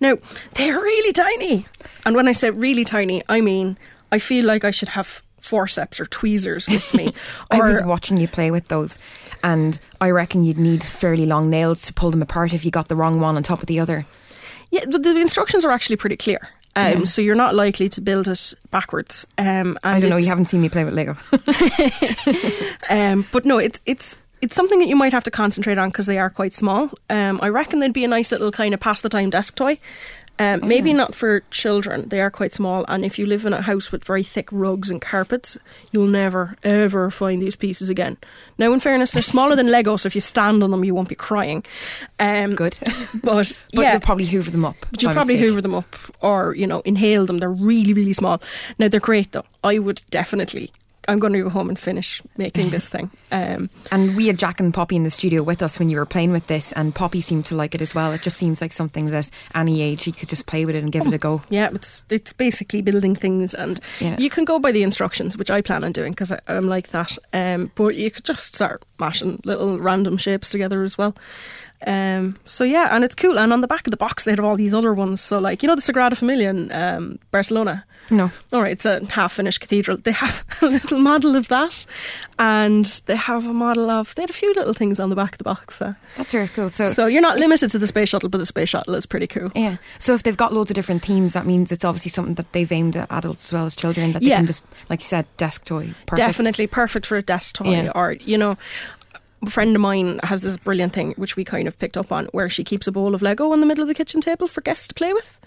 Now, 0.00 0.16
they're 0.54 0.80
really 0.80 1.12
tiny. 1.12 1.66
And 2.04 2.16
when 2.16 2.26
I 2.28 2.32
say 2.32 2.50
really 2.50 2.84
tiny, 2.84 3.22
I 3.28 3.40
mean, 3.40 3.76
I 4.10 4.18
feel 4.18 4.44
like 4.44 4.64
I 4.64 4.70
should 4.72 4.88
have 4.90 5.22
forceps 5.40 6.00
or 6.00 6.06
tweezers 6.06 6.66
with 6.66 6.92
me. 6.94 7.12
I 7.52 7.60
was 7.60 7.82
watching 7.84 8.16
you 8.16 8.26
play 8.26 8.50
with 8.50 8.66
those, 8.68 8.98
and 9.44 9.78
I 10.00 10.10
reckon 10.10 10.42
you'd 10.42 10.58
need 10.58 10.82
fairly 10.82 11.24
long 11.26 11.50
nails 11.50 11.82
to 11.82 11.92
pull 11.94 12.10
them 12.10 12.22
apart 12.22 12.52
if 12.52 12.64
you 12.64 12.72
got 12.72 12.88
the 12.88 12.96
wrong 12.96 13.20
one 13.20 13.36
on 13.36 13.44
top 13.44 13.60
of 13.60 13.66
the 13.66 13.78
other. 13.78 14.06
Yeah, 14.72 14.84
but 14.90 15.04
the 15.04 15.14
instructions 15.16 15.64
are 15.64 15.70
actually 15.70 15.96
pretty 15.96 16.16
clear. 16.16 16.48
Um, 16.76 17.06
So 17.06 17.22
you're 17.22 17.34
not 17.34 17.54
likely 17.54 17.88
to 17.88 18.00
build 18.00 18.28
it 18.28 18.54
backwards. 18.70 19.26
Um, 19.38 19.78
and 19.82 19.96
I 19.96 20.00
don't 20.00 20.10
know. 20.10 20.16
You 20.16 20.26
haven't 20.28 20.44
seen 20.46 20.60
me 20.60 20.68
play 20.68 20.84
with 20.84 20.94
Lego. 20.94 21.16
Um, 22.90 23.26
but 23.32 23.44
no, 23.44 23.58
it's 23.58 23.80
it's 23.86 24.16
it's 24.42 24.54
something 24.54 24.78
that 24.78 24.88
you 24.88 24.96
might 24.96 25.12
have 25.12 25.24
to 25.24 25.30
concentrate 25.30 25.78
on 25.78 25.88
because 25.88 26.06
they 26.06 26.18
are 26.18 26.30
quite 26.30 26.52
small. 26.52 26.90
Um, 27.10 27.40
I 27.42 27.48
reckon 27.48 27.80
they'd 27.80 27.92
be 27.92 28.04
a 28.04 28.08
nice 28.08 28.30
little 28.30 28.52
kind 28.52 28.74
of 28.74 28.80
pass 28.80 29.00
the 29.00 29.08
time 29.08 29.30
desk 29.30 29.56
toy. 29.56 29.78
Um, 30.38 30.60
maybe 30.68 30.92
not 30.92 31.14
for 31.14 31.40
children. 31.50 32.08
They 32.08 32.20
are 32.20 32.30
quite 32.30 32.52
small, 32.52 32.84
and 32.88 33.04
if 33.04 33.18
you 33.18 33.26
live 33.26 33.46
in 33.46 33.54
a 33.54 33.62
house 33.62 33.90
with 33.90 34.04
very 34.04 34.22
thick 34.22 34.48
rugs 34.52 34.90
and 34.90 35.00
carpets, 35.00 35.56
you'll 35.92 36.06
never 36.06 36.56
ever 36.62 37.10
find 37.10 37.40
these 37.40 37.56
pieces 37.56 37.88
again. 37.88 38.18
Now, 38.58 38.72
in 38.72 38.80
fairness, 38.80 39.12
they're 39.12 39.22
smaller 39.22 39.56
than 39.56 39.70
Lego, 39.70 39.96
so 39.96 40.06
if 40.06 40.14
you 40.14 40.20
stand 40.20 40.62
on 40.62 40.70
them, 40.70 40.84
you 40.84 40.94
won't 40.94 41.08
be 41.08 41.14
crying. 41.14 41.64
Um, 42.20 42.54
Good, 42.54 42.78
but, 43.22 43.22
but 43.22 43.54
yeah, 43.72 43.92
you'll 43.92 44.00
probably 44.00 44.26
hoover 44.26 44.50
them 44.50 44.64
up. 44.64 44.76
but 44.90 45.02
you'll 45.02 45.12
probably 45.14 45.34
mistake. 45.34 45.48
hoover 45.48 45.62
them 45.62 45.74
up 45.74 45.96
or, 46.20 46.54
you 46.54 46.66
know, 46.66 46.80
inhale 46.80 47.24
them. 47.26 47.38
They're 47.38 47.50
really, 47.50 47.92
really 47.92 48.12
small. 48.12 48.42
Now, 48.78 48.88
they're 48.88 49.00
great 49.00 49.32
though. 49.32 49.44
I 49.64 49.78
would 49.78 50.02
definitely, 50.10 50.70
I'm 51.08 51.18
going 51.18 51.32
to 51.32 51.42
go 51.42 51.48
home 51.50 51.68
and 51.68 51.78
finish 51.78 52.20
making 52.36 52.70
this 52.70 52.88
thing. 52.88 53.10
Um, 53.32 53.70
And 53.92 54.16
we 54.16 54.26
had 54.26 54.38
Jack 54.38 54.60
and 54.60 54.72
Poppy 54.74 54.96
in 54.96 55.02
the 55.04 55.10
studio 55.10 55.42
with 55.42 55.62
us 55.62 55.78
when 55.78 55.88
you 55.88 55.96
were 55.96 56.06
playing 56.06 56.32
with 56.32 56.46
this, 56.46 56.72
and 56.72 56.94
Poppy 56.94 57.20
seemed 57.20 57.44
to 57.46 57.56
like 57.56 57.74
it 57.74 57.80
as 57.82 57.94
well. 57.94 58.12
It 58.12 58.22
just 58.22 58.36
seems 58.36 58.60
like 58.60 58.72
something 58.72 59.10
that 59.10 59.30
any 59.54 59.82
age 59.82 60.06
you 60.06 60.12
could 60.12 60.28
just 60.28 60.46
play 60.46 60.64
with 60.64 60.74
it 60.76 60.82
and 60.82 60.92
give 60.92 61.06
it 61.06 61.14
a 61.14 61.18
go. 61.18 61.42
yeah, 61.50 61.68
it's 61.72 62.04
it's 62.10 62.32
basically 62.32 62.82
building 62.82 63.14
things, 63.16 63.54
and 63.54 63.80
Yeah. 64.00 64.16
you 64.18 64.30
can 64.30 64.44
go 64.44 64.58
by 64.58 64.72
the 64.72 64.82
instructions, 64.82 65.36
which 65.38 65.50
I 65.50 65.62
plan 65.62 65.84
on 65.84 65.92
doing 65.92 66.12
because 66.12 66.32
I'm 66.48 66.68
like 66.68 66.88
that. 66.88 67.16
Um, 67.32 67.70
but 67.74 67.94
you 67.94 68.10
could 68.10 68.24
just 68.24 68.54
start 68.54 68.82
mashing 68.98 69.40
little 69.44 69.78
random 69.78 70.16
shapes 70.18 70.50
together 70.50 70.82
as 70.84 70.96
well. 70.98 71.14
Um, 71.86 72.36
so 72.46 72.64
yeah, 72.64 72.88
and 72.94 73.04
it's 73.04 73.14
cool. 73.14 73.38
And 73.38 73.52
on 73.52 73.60
the 73.60 73.68
back 73.68 73.86
of 73.86 73.90
the 73.90 73.96
box, 73.96 74.24
they 74.24 74.30
have 74.32 74.40
all 74.40 74.56
these 74.56 74.74
other 74.74 74.94
ones. 74.94 75.20
So 75.20 75.38
like 75.38 75.62
you 75.62 75.66
know 75.68 75.76
the 75.76 75.82
Sagrada 75.82 76.16
Familia 76.16 76.50
in 76.50 76.72
um, 76.72 77.18
Barcelona. 77.30 77.84
No, 78.10 78.30
All 78.52 78.62
right, 78.62 78.72
it's 78.72 78.84
a 78.84 79.04
half-finished 79.06 79.60
cathedral. 79.60 79.96
They 79.96 80.12
have 80.12 80.44
a 80.62 80.66
little 80.66 80.98
model 80.98 81.34
of 81.36 81.48
that, 81.48 81.86
and 82.38 82.84
they 83.06 83.16
have 83.16 83.46
a 83.46 83.52
model 83.52 83.90
of. 83.90 84.14
They 84.14 84.22
had 84.22 84.30
a 84.30 84.34
few 84.34 84.52
little 84.54 84.74
things 84.74 85.00
on 85.00 85.10
the 85.10 85.16
back 85.16 85.32
of 85.32 85.38
the 85.38 85.44
box. 85.44 85.80
Uh, 85.82 85.94
that's 86.16 86.32
very 86.32 86.48
cool. 86.48 86.68
So, 86.70 86.92
so 86.92 87.06
you're 87.06 87.22
not 87.22 87.38
limited 87.38 87.70
to 87.70 87.78
the 87.78 87.86
space 87.86 88.08
shuttle, 88.10 88.28
but 88.28 88.38
the 88.38 88.46
space 88.46 88.68
shuttle 88.68 88.94
is 88.94 89.06
pretty 89.06 89.26
cool. 89.26 89.50
yeah, 89.54 89.76
so 89.98 90.14
if 90.14 90.22
they've 90.22 90.36
got 90.36 90.52
loads 90.52 90.70
of 90.70 90.74
different 90.74 91.04
themes, 91.04 91.32
that 91.32 91.46
means 91.46 91.72
it's 91.72 91.84
obviously 91.84 92.10
something 92.10 92.34
that 92.34 92.52
they've 92.52 92.70
aimed 92.70 92.96
at 92.96 93.10
adults 93.10 93.46
as 93.48 93.52
well 93.52 93.66
as 93.66 93.74
children. 93.74 94.12
That 94.12 94.22
they 94.22 94.28
Yeah. 94.28 94.36
can 94.38 94.46
just, 94.46 94.62
like 94.88 95.00
you 95.02 95.08
said, 95.08 95.26
desk 95.36 95.64
toy. 95.64 95.94
Perfect. 96.06 96.16
Definitely 96.26 96.66
perfect 96.68 97.06
for 97.06 97.16
a 97.16 97.22
desk 97.22 97.56
toy, 97.56 97.70
Yeah. 97.72 97.92
or 97.94 98.12
you 98.20 98.38
know. 98.38 98.56
A 99.42 99.50
friend 99.50 99.76
of 99.76 99.82
mine 99.82 100.18
has 100.22 100.40
this 100.40 100.56
brilliant 100.56 100.94
thing, 100.94 101.12
which 101.18 101.36
we 101.36 101.44
kind 101.44 101.68
of 101.68 101.78
picked 101.78 101.98
up 101.98 102.10
on, 102.10 102.24
where 102.32 102.48
she 102.48 102.64
keeps 102.64 102.86
a 102.86 102.90
bowl 102.92 103.14
of 103.14 103.20
Lego 103.20 103.52
in 103.52 103.60
the 103.60 103.66
middle 103.66 103.82
of 103.82 103.88
the 103.88 103.94
kitchen 103.94 104.22
table 104.22 104.48
for 104.48 104.62
guests 104.62 104.88
to 104.88 104.94
play 104.94 105.12
with. 105.12 105.38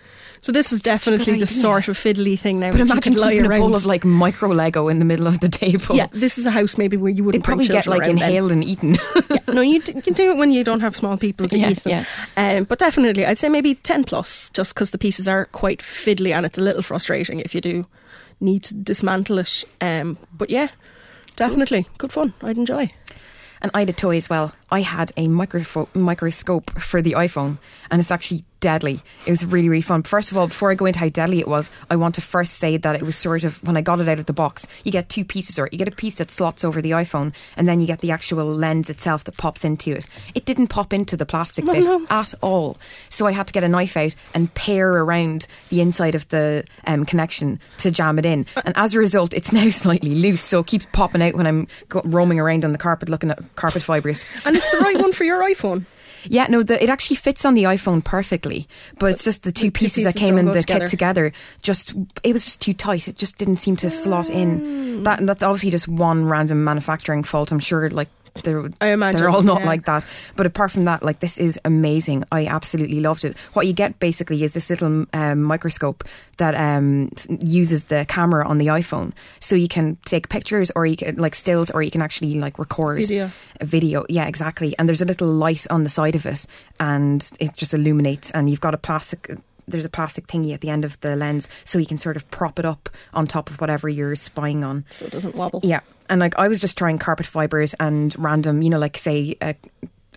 So 0.41 0.51
this 0.51 0.71
is 0.71 0.81
definitely 0.81 1.39
the 1.39 1.45
sort 1.45 1.87
of 1.89 1.97
fiddly 1.97 2.39
thing 2.39 2.59
now. 2.59 2.71
But 2.71 2.77
you 2.79 2.85
imagine 2.85 3.13
lie 3.15 3.33
keeping 3.33 3.51
a 3.51 3.57
bowl 3.57 3.75
of 3.75 3.85
like 3.85 4.05
micro 4.05 4.49
Lego 4.49 4.87
in 4.87 4.99
the 4.99 5.05
middle 5.05 5.27
of 5.27 5.39
the 5.41 5.49
table. 5.49 5.95
yeah, 5.95 6.07
this 6.11 6.37
is 6.37 6.45
a 6.45 6.51
house 6.51 6.77
maybe 6.77 6.95
where 6.97 7.11
you 7.11 7.23
wouldn't 7.23 7.43
probably 7.43 7.67
get 7.67 7.87
like 7.87 8.01
around 8.03 8.19
then. 8.19 8.29
inhaled 8.29 8.51
and 8.51 8.63
eaten. 8.63 8.95
yeah, 9.29 9.37
no, 9.53 9.61
you, 9.61 9.81
d- 9.81 10.01
you 10.05 10.13
do 10.13 10.31
it 10.31 10.37
when 10.37 10.51
you 10.51 10.63
don't 10.63 10.79
have 10.79 10.95
small 10.95 11.17
people 11.17 11.47
to 11.49 11.57
Yeah, 11.59 11.69
eat 11.71 11.79
them. 11.83 12.05
Um, 12.37 12.63
but 12.63 12.79
definitely, 12.79 13.25
I'd 13.25 13.37
say 13.39 13.49
maybe 13.49 13.75
10 13.75 14.05
plus, 14.05 14.49
just 14.51 14.73
because 14.73 14.91
the 14.91 14.97
pieces 14.97 15.27
are 15.27 15.45
quite 15.45 15.79
fiddly 15.79 16.31
and 16.33 16.45
it's 16.45 16.57
a 16.57 16.61
little 16.61 16.83
frustrating 16.83 17.39
if 17.41 17.53
you 17.53 17.61
do 17.61 17.85
need 18.39 18.63
to 18.63 18.73
dismantle 18.73 19.39
it. 19.39 19.65
Um, 19.81 20.17
but 20.33 20.49
yeah, 20.49 20.69
definitely. 21.35 21.87
Good 21.97 22.11
fun. 22.13 22.33
I'd 22.41 22.57
enjoy. 22.57 22.91
And 23.61 23.71
I 23.73 23.79
had 23.79 23.89
a 23.89 23.93
toy 23.93 24.15
as 24.15 24.29
well. 24.29 24.53
I 24.71 24.81
had 24.81 25.11
a 25.17 25.27
microfo- 25.27 25.93
microscope 25.93 26.79
for 26.79 27.01
the 27.01 27.11
iPhone, 27.11 27.57
and 27.91 27.99
it's 27.99 28.09
actually 28.11 28.45
deadly. 28.59 29.01
It 29.25 29.31
was 29.31 29.45
really, 29.45 29.69
really 29.69 29.81
fun. 29.81 30.03
First 30.03 30.31
of 30.31 30.37
all, 30.37 30.47
before 30.47 30.71
I 30.71 30.75
go 30.75 30.85
into 30.85 30.99
how 30.99 31.09
deadly 31.09 31.39
it 31.39 31.47
was, 31.47 31.69
I 31.89 31.95
want 31.95 32.15
to 32.15 32.21
first 32.21 32.55
say 32.55 32.77
that 32.77 32.95
it 32.95 33.03
was 33.03 33.15
sort 33.15 33.43
of 33.43 33.61
when 33.63 33.77
I 33.77 33.81
got 33.81 33.99
it 33.99 34.07
out 34.07 34.19
of 34.19 34.25
the 34.25 34.33
box, 34.33 34.67
you 34.83 34.91
get 34.91 35.09
two 35.09 35.25
pieces, 35.25 35.59
or 35.59 35.69
you 35.71 35.77
get 35.77 35.87
a 35.87 35.91
piece 35.91 36.15
that 36.15 36.31
slots 36.31 36.63
over 36.63 36.81
the 36.81 36.91
iPhone, 36.91 37.33
and 37.55 37.67
then 37.67 37.79
you 37.79 37.87
get 37.87 37.99
the 37.99 38.11
actual 38.11 38.45
lens 38.45 38.89
itself 38.89 39.23
that 39.25 39.37
pops 39.37 39.63
into 39.63 39.91
it. 39.91 40.07
It 40.35 40.45
didn't 40.45 40.67
pop 40.67 40.93
into 40.93 41.15
the 41.15 41.25
plastic 41.25 41.65
bit 41.65 41.83
no. 41.83 42.05
at 42.09 42.33
all. 42.41 42.77
So 43.09 43.27
I 43.27 43.31
had 43.31 43.47
to 43.47 43.53
get 43.53 43.63
a 43.63 43.69
knife 43.69 43.97
out 43.97 44.15
and 44.33 44.53
pare 44.53 44.91
around 44.91 45.47
the 45.69 45.81
inside 45.81 46.15
of 46.15 46.27
the 46.29 46.65
um, 46.85 47.05
connection 47.05 47.59
to 47.79 47.91
jam 47.91 48.19
it 48.19 48.25
in. 48.25 48.45
And 48.65 48.75
as 48.77 48.93
a 48.93 48.99
result, 48.99 49.33
it's 49.33 49.51
now 49.53 49.69
slightly 49.69 50.15
loose, 50.15 50.43
so 50.43 50.59
it 50.59 50.67
keeps 50.67 50.87
popping 50.91 51.21
out 51.21 51.35
when 51.35 51.47
I'm 51.47 51.67
go- 51.89 52.01
roaming 52.05 52.39
around 52.39 52.65
on 52.65 52.71
the 52.71 52.77
carpet 52.77 53.09
looking 53.09 53.31
at 53.31 53.55
carpet 53.55 53.83
fibres. 53.83 54.23
And 54.45 54.55
it's 54.55 54.71
the 54.71 54.79
right 54.79 54.99
one 54.99 55.13
for 55.13 55.23
your 55.23 55.41
iPhone. 55.43 55.85
Yeah, 56.25 56.47
no, 56.49 56.63
the, 56.63 56.81
it 56.83 56.89
actually 56.89 57.15
fits 57.17 57.45
on 57.45 57.53
the 57.53 57.63
iPhone 57.63 58.03
perfectly, 58.03 58.67
but 58.97 59.11
it's 59.11 59.23
just 59.23 59.43
the 59.43 59.51
two 59.51 59.67
The 59.67 59.67
two 59.67 59.71
pieces 59.71 60.03
that 60.03 60.15
came 60.15 60.37
in 60.37 60.45
the 60.45 60.59
together. 60.59 60.79
kit 60.81 60.89
together. 60.89 61.33
Just 61.61 61.93
it 62.23 62.33
was 62.33 62.43
just 62.45 62.61
too 62.61 62.73
tight. 62.73 63.07
It 63.07 63.17
just 63.17 63.37
didn't 63.37 63.57
seem 63.57 63.75
to 63.77 63.89
slot 63.89 64.29
in. 64.29 64.99
Ah. 64.99 65.03
That 65.15 65.25
that's 65.25 65.43
obviously 65.43 65.71
just 65.71 65.87
one 65.87 66.25
random 66.25 66.63
manufacturing 66.63 67.23
fault. 67.23 67.51
I'm 67.51 67.59
sure, 67.59 67.89
like 67.89 68.09
they're 68.43 68.69
I 68.81 68.87
imagine, 68.87 69.19
they're 69.19 69.29
all 69.29 69.41
not 69.41 69.61
yeah. 69.61 69.67
like 69.67 69.85
that. 69.85 70.05
But 70.35 70.45
apart 70.45 70.71
from 70.71 70.85
that, 70.85 71.03
like 71.03 71.19
this 71.19 71.37
is 71.37 71.59
amazing. 71.65 72.23
I 72.31 72.47
absolutely 72.47 72.99
loved 72.99 73.25
it. 73.25 73.37
What 73.53 73.67
you 73.67 73.73
get 73.73 73.99
basically 73.99 74.43
is 74.43 74.53
this 74.53 74.69
little 74.69 75.05
um, 75.13 75.43
microscope 75.43 76.03
that 76.37 76.55
um, 76.55 77.09
uses 77.41 77.85
the 77.85 78.05
camera 78.07 78.47
on 78.47 78.57
the 78.57 78.67
iPhone, 78.67 79.13
so 79.39 79.55
you 79.55 79.67
can 79.67 79.97
take 80.05 80.29
pictures 80.29 80.71
or 80.75 80.85
you 80.85 80.95
can 80.95 81.15
like 81.17 81.35
stills, 81.35 81.69
or 81.71 81.81
you 81.81 81.91
can 81.91 82.01
actually 82.01 82.35
like 82.35 82.59
record 82.59 82.97
Video. 82.97 83.31
a 83.59 83.65
video. 83.65 84.05
Yeah, 84.09 84.27
exactly. 84.27 84.75
And 84.77 84.87
there's 84.87 85.01
a 85.01 85.05
little 85.05 85.27
light 85.27 85.65
on 85.69 85.83
the 85.83 85.89
side 85.89 86.15
of 86.15 86.25
it, 86.25 86.45
and 86.79 87.29
it 87.39 87.55
just 87.55 87.73
illuminates. 87.73 88.31
And 88.31 88.49
you've 88.49 88.61
got 88.61 88.73
a 88.73 88.77
plastic. 88.77 89.29
There's 89.69 89.85
a 89.85 89.89
plastic 89.89 90.27
thingy 90.27 90.53
at 90.53 90.61
the 90.61 90.69
end 90.69 90.85
of 90.85 90.99
the 91.01 91.15
lens, 91.15 91.47
so 91.65 91.79
you 91.79 91.85
can 91.85 91.97
sort 91.97 92.15
of 92.15 92.29
prop 92.31 92.59
it 92.59 92.65
up 92.65 92.89
on 93.13 93.27
top 93.27 93.49
of 93.49 93.59
whatever 93.61 93.87
you're 93.87 94.15
spying 94.15 94.63
on. 94.63 94.85
So 94.89 95.05
it 95.05 95.11
doesn't 95.11 95.35
wobble. 95.35 95.61
Yeah, 95.63 95.81
and 96.09 96.19
like 96.19 96.37
I 96.37 96.47
was 96.47 96.59
just 96.59 96.77
trying 96.77 96.97
carpet 96.97 97.25
fibers 97.25 97.73
and 97.75 98.17
random, 98.17 98.61
you 98.61 98.69
know, 98.69 98.79
like 98.79 98.97
say 98.97 99.35
a, 99.41 99.55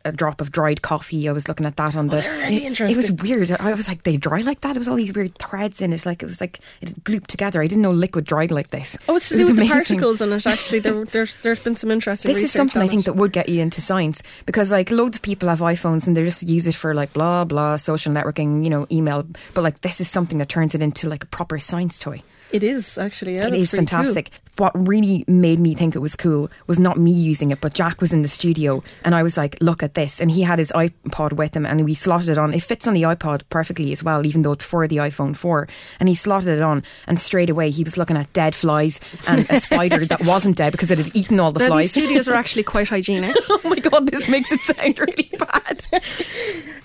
a 0.04 0.12
drop 0.12 0.40
of 0.40 0.50
dried 0.52 0.82
coffee. 0.82 1.28
I 1.28 1.32
was 1.32 1.48
looking 1.48 1.66
at 1.66 1.76
that 1.76 1.96
on 1.96 2.06
oh, 2.06 2.16
the. 2.16 2.22
they're 2.22 2.38
really 2.38 2.66
it, 2.66 2.80
it 2.80 2.96
was 2.96 3.12
weird. 3.12 3.50
I 3.52 3.72
was 3.74 3.88
like, 3.88 4.02
they 4.02 4.16
dry 4.16 4.40
like 4.40 4.60
that. 4.62 4.76
It 4.76 4.78
was 4.78 4.88
all 4.88 4.96
these 4.96 5.12
weird 5.12 5.36
threads 5.38 5.80
in 5.80 5.92
it. 5.92 6.04
Like 6.06 6.22
it 6.22 6.26
was 6.26 6.40
like 6.40 6.60
it 6.80 7.04
glooped 7.04 7.26
together. 7.26 7.62
I 7.62 7.66
didn't 7.66 7.82
know 7.82 7.92
liquid 7.92 8.24
dried 8.24 8.50
like 8.50 8.70
this. 8.70 8.96
Oh, 9.08 9.16
it's 9.16 9.28
to 9.28 9.34
It 9.34 9.38
do 9.38 9.46
with 9.46 9.56
the 9.56 9.68
particles 9.68 10.20
in 10.20 10.32
it. 10.32 10.46
Actually, 10.46 10.80
there, 10.80 11.04
there's 11.12 11.36
there's 11.38 11.62
been 11.62 11.76
some 11.76 11.90
interesting. 11.90 12.32
This 12.32 12.44
is 12.44 12.52
something 12.52 12.80
I 12.80 12.88
think 12.88 13.04
that 13.04 13.16
would 13.16 13.32
get 13.32 13.48
you 13.48 13.60
into 13.60 13.80
science 13.80 14.22
because 14.46 14.70
like 14.70 14.90
loads 14.90 15.16
of 15.16 15.22
people 15.22 15.48
have 15.48 15.60
iPhones 15.60 16.06
and 16.06 16.16
they 16.16 16.24
just 16.24 16.42
use 16.42 16.66
it 16.66 16.74
for 16.74 16.94
like 16.94 17.12
blah 17.12 17.44
blah 17.44 17.76
social 17.76 18.12
networking, 18.12 18.64
you 18.64 18.70
know, 18.70 18.86
email. 18.90 19.26
But 19.54 19.62
like 19.62 19.80
this 19.80 20.00
is 20.00 20.08
something 20.08 20.38
that 20.38 20.48
turns 20.48 20.74
it 20.74 20.82
into 20.82 21.08
like 21.08 21.24
a 21.24 21.28
proper 21.28 21.58
science 21.58 21.98
toy. 21.98 22.22
It 22.52 22.62
is 22.62 22.98
actually. 22.98 23.36
Yeah, 23.36 23.48
It 23.48 23.54
is 23.54 23.72
really 23.72 23.86
cool. 23.86 23.96
fantastic. 23.96 24.30
What 24.58 24.72
really 24.74 25.24
made 25.26 25.58
me 25.58 25.74
think 25.74 25.94
it 25.96 26.00
was 26.00 26.14
cool 26.14 26.50
was 26.66 26.78
not 26.78 26.98
me 26.98 27.10
using 27.10 27.50
it, 27.52 27.60
but 27.62 27.72
Jack 27.72 28.02
was 28.02 28.12
in 28.12 28.20
the 28.20 28.28
studio 28.28 28.82
and 29.02 29.14
I 29.14 29.22
was 29.22 29.38
like, 29.38 29.56
look 29.62 29.82
at 29.82 29.94
this. 29.94 30.20
And 30.20 30.30
he 30.30 30.42
had 30.42 30.58
his 30.58 30.70
iPod 30.72 31.32
with 31.32 31.56
him 31.56 31.64
and 31.64 31.82
we 31.86 31.94
slotted 31.94 32.28
it 32.28 32.36
on. 32.36 32.52
It 32.52 32.62
fits 32.62 32.86
on 32.86 32.92
the 32.92 33.02
iPod 33.02 33.42
perfectly 33.48 33.92
as 33.92 34.04
well, 34.04 34.26
even 34.26 34.42
though 34.42 34.52
it's 34.52 34.62
for 34.64 34.86
the 34.86 34.98
iPhone 34.98 35.34
4. 35.34 35.66
And 36.00 36.08
he 36.10 36.14
slotted 36.14 36.48
it 36.50 36.60
on 36.60 36.82
and 37.06 37.18
straight 37.18 37.48
away 37.48 37.70
he 37.70 37.82
was 37.82 37.96
looking 37.96 38.16
at 38.18 38.30
dead 38.34 38.54
flies 38.54 39.00
and 39.26 39.48
a 39.48 39.58
spider 39.62 40.04
that 40.04 40.22
wasn't 40.26 40.58
dead 40.58 40.72
because 40.72 40.90
it 40.90 40.98
had 40.98 41.16
eaten 41.16 41.40
all 41.40 41.50
the 41.52 41.60
Now, 41.60 41.68
flies. 41.68 41.94
these 41.94 42.04
studios 42.04 42.28
are 42.28 42.34
actually 42.34 42.64
quite 42.64 42.88
hygienic. 42.88 43.34
oh 43.48 43.60
my 43.64 43.78
god, 43.78 44.06
this 44.10 44.28
makes 44.28 44.52
it 44.52 44.60
sound 44.60 44.98
really 44.98 45.30
bad. 45.38 45.82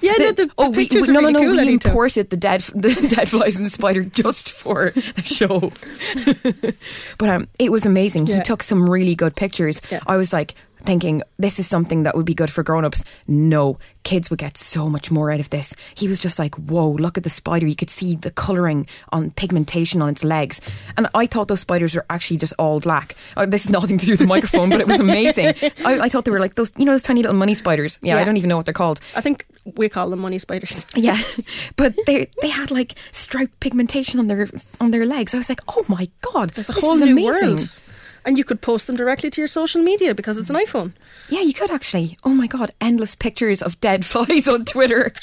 yeah, 0.01 0.13
no, 0.19 0.31
the, 0.31 0.45
the 0.45 0.51
oh, 0.57 0.69
we, 0.69 0.87
no, 0.89 1.01
really 1.01 1.33
no, 1.33 1.39
no. 1.41 1.45
cool. 1.47 1.65
we 1.65 1.73
imported 1.73 2.29
the 2.29 2.37
dead, 2.37 2.61
the 2.73 2.93
dead 3.13 3.27
flies 3.29 3.57
and 3.57 3.65
the 3.65 3.69
spider 3.69 4.03
just 4.03 4.53
for 4.53 4.91
the 4.91 5.23
show. 5.23 5.56
but 7.17 7.29
um, 7.29 7.47
it 7.59 7.71
was 7.71 7.85
amazing. 7.85 8.27
Yeah. 8.27 8.37
He 8.37 8.41
took 8.43 8.63
some 8.63 8.89
really 8.89 9.15
good 9.15 9.35
pictures. 9.35 9.81
Yeah. 9.91 10.01
I 10.07 10.17
was 10.17 10.33
like 10.33 10.55
thinking 10.81 11.21
this 11.37 11.59
is 11.59 11.67
something 11.67 12.03
that 12.03 12.15
would 12.15 12.25
be 12.25 12.33
good 12.33 12.51
for 12.51 12.63
grown-ups. 12.63 13.03
No, 13.27 13.77
kids 14.03 14.29
would 14.29 14.39
get 14.39 14.57
so 14.57 14.89
much 14.89 15.11
more 15.11 15.31
out 15.31 15.39
of 15.39 15.49
this. 15.49 15.75
He 15.95 16.07
was 16.07 16.19
just 16.19 16.39
like, 16.39 16.55
"Whoa, 16.55 16.89
look 16.91 17.17
at 17.17 17.23
the 17.23 17.29
spider. 17.29 17.67
You 17.67 17.75
could 17.75 17.89
see 17.89 18.15
the 18.15 18.31
coloring 18.31 18.87
on 19.11 19.31
pigmentation 19.31 20.01
on 20.01 20.09
its 20.09 20.23
legs." 20.23 20.61
And 20.95 21.07
I 21.13 21.25
thought 21.27 21.47
those 21.47 21.59
spiders 21.61 21.93
were 21.95 22.05
actually 22.09 22.37
just 22.37 22.53
all 22.57 22.79
black. 22.79 23.15
Oh, 23.35 23.45
this 23.45 23.65
is 23.65 23.69
nothing 23.71 23.97
to 23.97 24.05
do 24.05 24.13
with 24.13 24.19
the 24.21 24.27
microphone, 24.27 24.69
but 24.69 24.79
it 24.81 24.87
was 24.87 24.99
amazing. 24.99 25.53
I, 25.85 25.99
I 26.01 26.09
thought 26.09 26.25
they 26.25 26.31
were 26.31 26.39
like 26.39 26.55
those, 26.55 26.71
you 26.77 26.85
know, 26.85 26.91
those 26.93 27.01
tiny 27.01 27.21
little 27.21 27.37
money 27.37 27.55
spiders. 27.55 27.99
Yeah, 28.01 28.17
I 28.17 28.23
don't 28.23 28.37
even 28.37 28.49
know 28.49 28.57
what 28.57 28.65
they're 28.65 28.73
called. 28.73 28.99
I 29.15 29.21
think 29.21 29.45
we 29.75 29.89
call 29.89 30.09
them 30.09 30.19
money 30.19 30.39
spiders. 30.39 30.85
Yeah, 30.95 31.21
but 31.75 31.93
they 32.05 32.29
they 32.41 32.47
had 32.49 32.71
like 32.71 32.95
striped 33.11 33.59
pigmentation 33.59 34.19
on 34.19 34.27
their 34.27 34.47
on 34.79 34.91
their 34.91 35.05
legs. 35.05 35.33
I 35.33 35.37
was 35.37 35.49
like, 35.49 35.61
oh 35.67 35.85
my 35.87 36.09
god, 36.21 36.51
There's 36.51 36.69
a 36.69 36.73
whole 36.73 36.95
new 36.97 37.11
amazing. 37.11 37.47
world. 37.49 37.79
And 38.27 38.37
you 38.37 38.43
could 38.43 38.61
post 38.61 38.85
them 38.87 38.95
directly 38.97 39.29
to 39.31 39.41
your 39.41 39.47
social 39.47 39.81
media 39.81 40.13
because 40.13 40.37
it's 40.37 40.49
an 40.51 40.55
iPhone. 40.57 40.91
Yeah, 41.29 41.41
you 41.41 41.53
could 41.53 41.71
actually. 41.71 42.17
Oh 42.23 42.29
my 42.33 42.45
god, 42.45 42.73
endless 42.81 43.15
pictures 43.15 43.61
of 43.63 43.79
dead 43.79 44.05
flies 44.11 44.47
on 44.47 44.65
Twitter. 44.65 45.13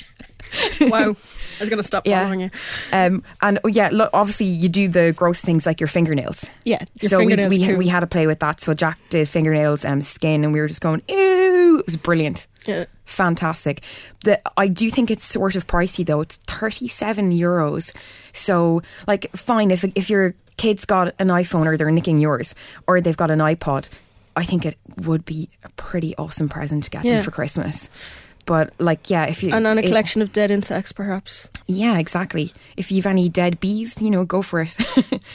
Wow. 0.81 1.17
I 1.59 1.61
was 1.61 1.69
going 1.69 1.79
to 1.79 1.83
stop 1.83 2.07
Yeah, 2.07 2.23
following 2.23 2.41
you. 2.43 2.51
um, 2.93 3.25
and 3.43 3.59
oh, 3.65 3.69
yeah, 3.69 3.89
look, 3.93 4.11
obviously 4.13 4.47
you 4.47 4.69
do 4.69 4.87
the 4.89 5.13
gross 5.13 5.41
things 5.41 5.67
like 5.67 5.81
your 5.81 5.89
fingernails. 5.89 6.45
Yeah, 6.65 6.85
your 7.01 7.09
so 7.09 7.19
we 7.19 7.25
fingernails 7.25 7.51
we, 7.51 7.67
cool. 7.67 7.77
we 7.77 7.89
had 7.89 8.01
to 8.01 8.07
play 8.07 8.27
with 8.29 8.39
that. 8.41 8.61
So 8.61 8.73
Jack 8.75 8.99
did 9.09 9.29
fingernails, 9.29 9.85
um, 9.85 10.01
skin, 10.03 10.45
and 10.45 10.53
we 10.53 10.61
were 10.61 10.69
just 10.69 10.81
going, 10.81 11.03
ew. 11.09 11.79
It 11.81 11.87
was 11.87 11.97
brilliant. 11.97 12.47
Yeah. 12.67 12.85
fantastic. 13.05 13.83
The 14.23 14.41
I 14.57 14.69
do 14.69 14.91
think 14.91 15.11
it's 15.11 15.25
sort 15.25 15.57
of 15.57 15.67
pricey 15.67 16.07
though. 16.07 16.21
It's 16.21 16.37
thirty 16.37 16.87
seven 16.89 17.33
euros. 17.33 17.93
So 18.33 18.83
like, 19.09 19.31
fine 19.37 19.71
if 19.73 19.85
if 19.97 20.09
your 20.09 20.35
kid's 20.57 20.85
got 20.85 21.15
an 21.19 21.29
iPhone 21.29 21.67
or 21.67 21.77
they're 21.77 21.91
nicking 21.91 22.19
yours 22.19 22.55
or 22.87 23.01
they've 23.01 23.17
got 23.17 23.31
an 23.31 23.39
iPod, 23.41 23.89
I 24.37 24.45
think 24.45 24.65
it 24.67 24.77
would 24.99 25.25
be 25.25 25.49
a 25.65 25.69
pretty 25.71 26.17
awesome 26.17 26.49
present 26.49 26.85
to 26.85 26.91
get 26.91 27.05
Yeah. 27.05 27.17
them 27.17 27.25
for 27.25 27.31
Christmas. 27.31 27.89
But 28.47 28.75
like, 28.79 29.09
yeah, 29.09 29.25
if 29.25 29.43
you 29.43 29.55
And 29.55 29.67
on 29.67 29.79
a 29.79 29.81
it- 29.81 29.87
collection 29.87 30.21
of 30.21 30.31
dead 30.31 30.51
insects, 30.51 30.93
perhaps. 30.93 31.49
yeah, 31.67 31.97
exactly. 31.99 32.53
If 32.77 32.93
you've 32.93 33.07
any 33.07 33.31
dead 33.31 33.59
bees, 33.59 34.03
you 34.03 34.11
know, 34.11 34.25
go 34.27 34.43
for 34.43 34.61
it. 34.61 34.77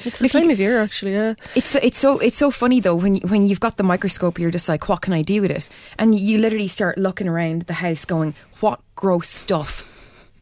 It's 0.05 0.19
the 0.19 0.29
time 0.29 0.51
of 0.51 0.59
year, 0.59 0.79
actually, 0.83 1.13
yeah. 1.13 1.33
It's 1.55 1.73
it's 1.75 1.97
so 1.97 2.19
it's 2.19 2.37
so 2.37 2.51
funny 2.51 2.79
though 2.79 2.93
when 2.95 3.15
you, 3.15 3.21
when 3.27 3.47
you've 3.47 3.59
got 3.59 3.77
the 3.77 3.83
microscope, 3.83 4.37
you're 4.37 4.51
just 4.51 4.69
like, 4.69 4.87
what 4.87 5.01
can 5.01 5.13
I 5.13 5.23
do 5.23 5.41
with 5.41 5.49
it? 5.51 5.69
And 5.97 6.13
you 6.19 6.37
literally 6.37 6.67
start 6.67 6.99
looking 6.99 7.27
around 7.27 7.63
the 7.63 7.73
house, 7.73 8.05
going, 8.05 8.35
what 8.59 8.79
gross 8.95 9.27
stuff 9.27 9.85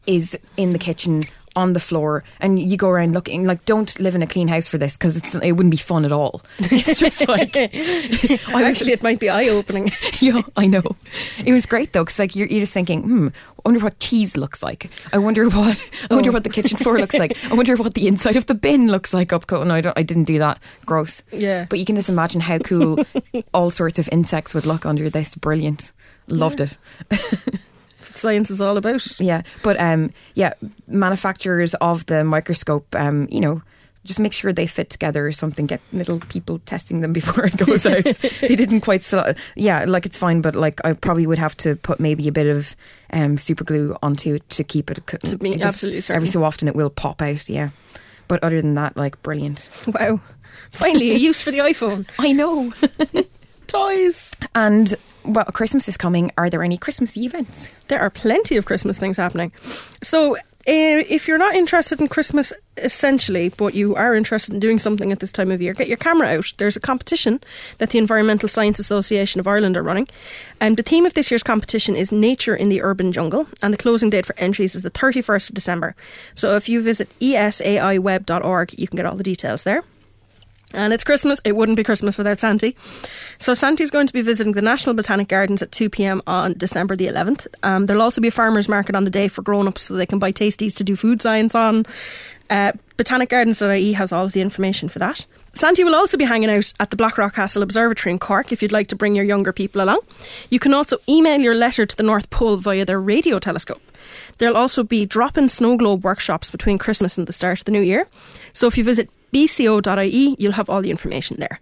is 0.06 0.36
in 0.58 0.72
the 0.74 0.78
kitchen 0.78 1.24
on 1.58 1.72
the 1.74 1.80
floor? 1.80 2.24
And 2.40 2.58
you 2.58 2.76
go 2.76 2.88
around 2.88 3.12
looking 3.12 3.44
like, 3.44 3.64
don't 3.66 3.98
live 4.00 4.14
in 4.14 4.22
a 4.22 4.26
clean 4.26 4.48
house 4.48 4.68
for 4.68 4.78
this 4.78 4.96
because 4.96 5.34
it 5.34 5.52
wouldn't 5.52 5.70
be 5.72 5.76
fun 5.76 6.04
at 6.04 6.12
all. 6.12 6.42
It's 6.70 7.00
just 7.00 7.26
like 7.28 7.56
I 7.56 8.62
Actually, 8.64 8.92
it 8.92 9.02
might 9.02 9.18
be 9.20 9.28
eye 9.28 9.48
opening. 9.48 9.90
yeah, 10.20 10.42
I 10.56 10.66
know. 10.66 10.82
It 11.44 11.52
was 11.52 11.66
great 11.66 11.92
though, 11.92 12.04
because 12.04 12.18
like 12.18 12.34
you're, 12.36 12.46
you're 12.48 12.60
just 12.60 12.72
thinking, 12.72 13.02
hmm, 13.02 13.28
I 13.28 13.60
wonder 13.64 13.80
what 13.80 13.98
cheese 13.98 14.36
looks 14.36 14.62
like. 14.62 14.90
I 15.12 15.18
wonder 15.18 15.44
what 15.48 15.78
I 16.10 16.14
wonder 16.14 16.30
Oh. 16.30 16.32
what 16.32 16.44
the 16.44 16.50
kitchen 16.50 16.78
floor 16.78 16.98
looks 16.98 17.16
like. 17.16 17.36
I 17.50 17.54
wonder 17.54 17.74
what 17.76 17.94
the 17.94 18.06
inside 18.08 18.36
of 18.36 18.46
the 18.46 18.54
bin 18.54 18.88
looks 18.88 19.12
like 19.12 19.32
up. 19.32 19.50
No, 19.50 19.74
I, 19.74 19.80
don't, 19.80 19.98
I 19.98 20.02
didn't 20.02 20.24
do 20.24 20.38
that. 20.38 20.58
Gross. 20.86 21.22
Yeah. 21.32 21.66
But 21.68 21.78
you 21.78 21.84
can 21.84 21.96
just 21.96 22.08
imagine 22.08 22.40
how 22.40 22.58
cool 22.58 23.04
all 23.52 23.70
sorts 23.70 23.98
of 23.98 24.08
insects 24.12 24.54
would 24.54 24.66
look 24.66 24.86
under 24.86 25.10
this. 25.10 25.34
Brilliant. 25.34 25.92
Loved 26.28 26.60
it. 26.60 26.76
That's 27.98 28.10
what 28.10 28.18
science 28.18 28.50
is 28.50 28.60
all 28.60 28.76
about. 28.76 29.20
Yeah, 29.20 29.42
but 29.62 29.78
um, 29.80 30.12
yeah, 30.34 30.54
manufacturers 30.86 31.74
of 31.74 32.06
the 32.06 32.24
microscope, 32.24 32.94
um, 32.94 33.26
you 33.30 33.40
know, 33.40 33.62
just 34.04 34.20
make 34.20 34.32
sure 34.32 34.52
they 34.52 34.66
fit 34.66 34.88
together 34.90 35.26
or 35.26 35.32
something. 35.32 35.66
Get 35.66 35.80
little 35.92 36.20
people 36.20 36.60
testing 36.60 37.00
them 37.00 37.12
before 37.20 37.44
it 37.46 37.56
goes 37.56 37.84
out. 37.84 38.04
they 38.40 38.56
didn't 38.56 38.80
quite. 38.82 39.02
So, 39.02 39.34
yeah, 39.56 39.84
like 39.86 40.06
it's 40.06 40.16
fine, 40.16 40.40
but 40.40 40.54
like 40.54 40.80
I 40.84 40.92
probably 40.94 41.26
would 41.26 41.38
have 41.38 41.56
to 41.58 41.76
put 41.76 42.00
maybe 42.00 42.26
a 42.28 42.32
bit 42.32 42.46
of 42.46 42.74
um, 43.12 43.36
super 43.36 43.64
glue 43.64 43.96
onto 44.02 44.34
it 44.34 44.48
to 44.50 44.64
keep 44.64 44.90
it. 44.90 45.04
To 45.24 45.36
be 45.36 45.50
it 45.54 45.58
just- 45.58 45.74
absolutely 45.76 46.00
certain. 46.00 46.16
Every 46.16 46.28
so 46.28 46.44
often, 46.44 46.68
it 46.68 46.76
will 46.76 46.90
pop 46.90 47.20
out. 47.20 47.48
Yeah, 47.48 47.70
but 48.28 48.42
other 48.42 48.62
than 48.62 48.74
that, 48.74 48.96
like 48.96 49.20
brilliant. 49.22 49.70
Wow. 49.88 50.20
Finally, 50.70 51.10
a 51.12 51.14
use 51.14 51.40
for 51.40 51.50
the 51.50 51.58
iPhone. 51.58 52.06
I 52.18 52.32
know. 52.32 52.72
Toys. 53.66 54.32
and 54.54 54.94
well, 55.28 55.44
Christmas 55.46 55.88
is 55.88 55.96
coming. 55.96 56.32
Are 56.38 56.48
there 56.48 56.62
any 56.62 56.78
Christmassy 56.78 57.24
events? 57.24 57.72
There 57.88 58.00
are 58.00 58.10
plenty 58.10 58.56
of 58.56 58.64
Christmas 58.64 58.98
things 58.98 59.16
happening. 59.16 59.52
So, 60.02 60.36
uh, 60.36 61.00
if 61.08 61.28
you're 61.28 61.38
not 61.38 61.54
interested 61.54 62.00
in 62.00 62.08
Christmas 62.08 62.52
essentially, 62.76 63.48
but 63.50 63.74
you 63.74 63.94
are 63.94 64.14
interested 64.14 64.52
in 64.52 64.60
doing 64.60 64.78
something 64.78 65.12
at 65.12 65.20
this 65.20 65.32
time 65.32 65.50
of 65.50 65.62
year, 65.62 65.72
get 65.72 65.88
your 65.88 65.96
camera 65.96 66.28
out. 66.28 66.52
There's 66.58 66.76
a 66.76 66.80
competition 66.80 67.40
that 67.78 67.90
the 67.90 67.98
Environmental 67.98 68.48
Science 68.48 68.78
Association 68.78 69.40
of 69.40 69.46
Ireland 69.46 69.76
are 69.76 69.82
running. 69.82 70.08
And 70.60 70.76
the 70.76 70.82
theme 70.82 71.06
of 71.06 71.14
this 71.14 71.30
year's 71.30 71.42
competition 71.42 71.96
is 71.96 72.12
Nature 72.12 72.54
in 72.54 72.68
the 72.68 72.82
Urban 72.82 73.12
Jungle, 73.12 73.46
and 73.62 73.72
the 73.72 73.78
closing 73.78 74.10
date 74.10 74.26
for 74.26 74.38
entries 74.38 74.74
is 74.74 74.82
the 74.82 74.90
31st 74.90 75.48
of 75.50 75.54
December. 75.54 75.94
So, 76.34 76.56
if 76.56 76.68
you 76.68 76.82
visit 76.82 77.08
esaiweb.org, 77.20 78.78
you 78.78 78.88
can 78.88 78.96
get 78.96 79.06
all 79.06 79.16
the 79.16 79.22
details 79.22 79.62
there. 79.62 79.84
And 80.74 80.92
it's 80.92 81.04
Christmas. 81.04 81.40
It 81.44 81.56
wouldn't 81.56 81.76
be 81.76 81.84
Christmas 81.84 82.18
without 82.18 82.38
Santi. 82.38 82.76
So 83.38 83.54
Santi's 83.54 83.90
going 83.90 84.06
to 84.06 84.12
be 84.12 84.20
visiting 84.22 84.52
the 84.52 84.62
National 84.62 84.94
Botanic 84.94 85.28
Gardens 85.28 85.62
at 85.62 85.70
2 85.72 85.90
p.m. 85.90 86.22
on 86.26 86.54
December 86.54 86.96
the 86.96 87.06
11th. 87.06 87.46
Um, 87.62 87.86
there'll 87.86 88.02
also 88.02 88.20
be 88.20 88.28
a 88.28 88.32
farmers 88.32 88.68
market 88.68 88.96
on 88.96 89.04
the 89.04 89.10
day 89.10 89.28
for 89.28 89.42
grown-ups 89.42 89.82
so 89.82 89.94
they 89.94 90.06
can 90.06 90.18
buy 90.18 90.32
tasties 90.32 90.74
to 90.74 90.84
do 90.84 90.96
food 90.96 91.22
science 91.22 91.54
on. 91.54 91.86
Uh, 92.50 92.72
botanicgardens.ie 92.96 93.92
has 93.92 94.10
all 94.10 94.24
of 94.24 94.32
the 94.32 94.40
information 94.40 94.88
for 94.88 94.98
that. 94.98 95.24
Santi 95.52 95.84
will 95.84 95.94
also 95.94 96.16
be 96.16 96.24
hanging 96.24 96.50
out 96.50 96.72
at 96.80 96.90
the 96.90 96.96
Blackrock 96.96 97.34
Castle 97.34 97.62
Observatory 97.62 98.12
in 98.12 98.18
Cork 98.18 98.52
if 98.52 98.62
you'd 98.62 98.72
like 98.72 98.88
to 98.88 98.96
bring 98.96 99.14
your 99.14 99.24
younger 99.24 99.52
people 99.52 99.82
along. 99.82 100.00
You 100.50 100.58
can 100.58 100.74
also 100.74 100.98
email 101.08 101.40
your 101.40 101.54
letter 101.54 101.86
to 101.86 101.96
the 101.96 102.02
North 102.02 102.30
Pole 102.30 102.56
via 102.56 102.84
their 102.84 103.00
radio 103.00 103.38
telescope. 103.38 103.82
There'll 104.38 104.56
also 104.56 104.82
be 104.82 105.04
drop 105.04 105.36
in 105.36 105.48
snow 105.48 105.76
globe 105.76 106.04
workshops 106.04 106.50
between 106.50 106.78
Christmas 106.78 107.18
and 107.18 107.26
the 107.26 107.32
start 107.32 107.60
of 107.60 107.64
the 107.64 107.72
new 107.72 107.80
year. 107.80 108.06
So 108.52 108.66
if 108.66 108.78
you 108.78 108.84
visit 108.84 109.10
bco.ie, 109.32 110.36
you'll 110.38 110.52
have 110.52 110.70
all 110.70 110.80
the 110.80 110.90
information 110.90 111.38
there. 111.38 111.60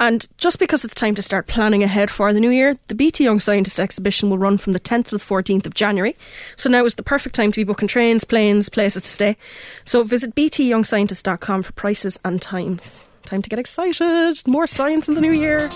And 0.00 0.26
just 0.38 0.58
because 0.58 0.82
it's 0.82 0.94
time 0.94 1.14
to 1.14 1.22
start 1.22 1.46
planning 1.46 1.82
ahead 1.82 2.10
for 2.10 2.32
the 2.32 2.40
new 2.40 2.48
year, 2.48 2.78
the 2.88 2.94
BT 2.94 3.22
Young 3.22 3.38
Scientist 3.38 3.78
exhibition 3.78 4.30
will 4.30 4.38
run 4.38 4.56
from 4.56 4.72
the 4.72 4.80
10th 4.80 5.08
to 5.08 5.18
the 5.18 5.22
14th 5.22 5.66
of 5.66 5.74
January. 5.74 6.16
So 6.56 6.70
now 6.70 6.86
is 6.86 6.94
the 6.94 7.02
perfect 7.02 7.36
time 7.36 7.52
to 7.52 7.56
be 7.56 7.64
booking 7.64 7.86
trains, 7.86 8.24
planes, 8.24 8.70
places 8.70 9.02
to 9.02 9.08
stay. 9.08 9.36
So 9.84 10.02
visit 10.02 10.34
btyoungscientist.com 10.34 11.62
for 11.62 11.72
prices 11.72 12.18
and 12.24 12.40
times. 12.40 13.04
Time 13.24 13.42
to 13.42 13.50
get 13.50 13.58
excited. 13.58 14.42
More 14.48 14.66
science 14.66 15.06
in 15.06 15.14
the 15.14 15.20
new 15.20 15.32
year. 15.32 15.70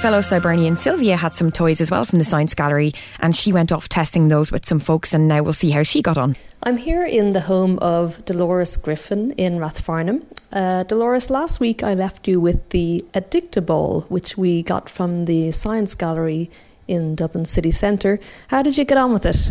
Fellow 0.00 0.20
Scibernian 0.20 0.78
Sylvia 0.78 1.16
had 1.16 1.34
some 1.34 1.50
toys 1.50 1.80
as 1.80 1.90
well 1.90 2.04
from 2.04 2.20
the 2.20 2.24
Science 2.24 2.54
Gallery, 2.54 2.94
and 3.18 3.34
she 3.34 3.52
went 3.52 3.72
off 3.72 3.88
testing 3.88 4.28
those 4.28 4.52
with 4.52 4.64
some 4.64 4.78
folks, 4.78 5.12
and 5.12 5.26
now 5.26 5.42
we'll 5.42 5.52
see 5.52 5.72
how 5.72 5.82
she 5.82 6.02
got 6.02 6.16
on. 6.16 6.36
I'm 6.62 6.76
here 6.76 7.04
in 7.04 7.32
the 7.32 7.40
home 7.40 7.80
of 7.80 8.24
Dolores 8.24 8.76
Griffin 8.76 9.32
in 9.32 9.58
Rathfarnham. 9.58 10.22
Uh, 10.52 10.84
Dolores, 10.84 11.30
last 11.30 11.58
week 11.58 11.82
I 11.82 11.94
left 11.94 12.28
you 12.28 12.38
with 12.38 12.68
the 12.70 13.04
Addict-a-ball, 13.12 14.02
which 14.02 14.38
we 14.38 14.62
got 14.62 14.88
from 14.88 15.24
the 15.24 15.50
Science 15.50 15.96
Gallery 15.96 16.48
in 16.86 17.16
Dublin 17.16 17.44
City 17.44 17.72
Centre. 17.72 18.20
How 18.48 18.62
did 18.62 18.78
you 18.78 18.84
get 18.84 18.98
on 18.98 19.12
with 19.12 19.26
it? 19.26 19.50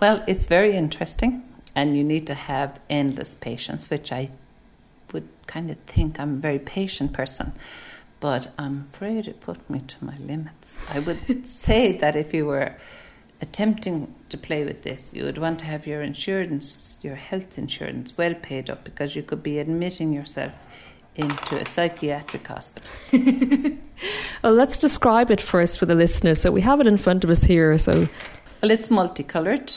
Well, 0.00 0.22
it's 0.28 0.44
very 0.44 0.74
interesting, 0.74 1.42
and 1.74 1.96
you 1.96 2.04
need 2.04 2.26
to 2.26 2.34
have 2.34 2.78
endless 2.90 3.34
patience, 3.34 3.88
which 3.88 4.12
I 4.12 4.30
would 5.14 5.26
kind 5.46 5.70
of 5.70 5.78
think 5.78 6.20
I'm 6.20 6.34
a 6.34 6.38
very 6.38 6.58
patient 6.58 7.14
person 7.14 7.54
but 8.20 8.50
I'm 8.58 8.86
afraid 8.90 9.28
it 9.28 9.40
put 9.40 9.68
me 9.70 9.80
to 9.80 10.04
my 10.04 10.16
limits. 10.16 10.78
I 10.90 11.00
would 11.00 11.46
say 11.46 11.96
that 11.98 12.16
if 12.16 12.34
you 12.34 12.46
were 12.46 12.74
attempting 13.40 14.14
to 14.28 14.36
play 14.36 14.64
with 14.64 14.82
this, 14.82 15.14
you 15.14 15.24
would 15.24 15.38
want 15.38 15.60
to 15.60 15.64
have 15.64 15.86
your 15.86 16.02
insurance, 16.02 16.98
your 17.02 17.14
health 17.14 17.58
insurance, 17.58 18.16
well 18.18 18.34
paid 18.34 18.68
up 18.68 18.84
because 18.84 19.14
you 19.14 19.22
could 19.22 19.42
be 19.42 19.58
admitting 19.58 20.12
yourself 20.12 20.66
into 21.14 21.56
a 21.58 21.64
psychiatric 21.64 22.46
hospital. 22.46 22.90
well, 24.42 24.52
let's 24.52 24.78
describe 24.78 25.30
it 25.30 25.40
first 25.40 25.78
for 25.78 25.86
the 25.86 25.94
listeners. 25.94 26.40
So 26.40 26.50
we 26.50 26.60
have 26.62 26.80
it 26.80 26.86
in 26.86 26.96
front 26.96 27.24
of 27.24 27.30
us 27.30 27.44
here. 27.44 27.76
So, 27.78 28.08
well, 28.62 28.70
it's 28.70 28.90
multicolored 28.90 29.72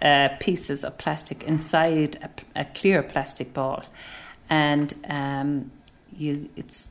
uh, 0.00 0.30
pieces 0.40 0.84
of 0.84 0.98
plastic 0.98 1.42
inside 1.44 2.16
a, 2.22 2.60
a 2.60 2.64
clear 2.64 3.02
plastic 3.02 3.52
ball, 3.52 3.84
and 4.48 4.94
um, 5.08 5.70
you 6.16 6.48
it's 6.56 6.90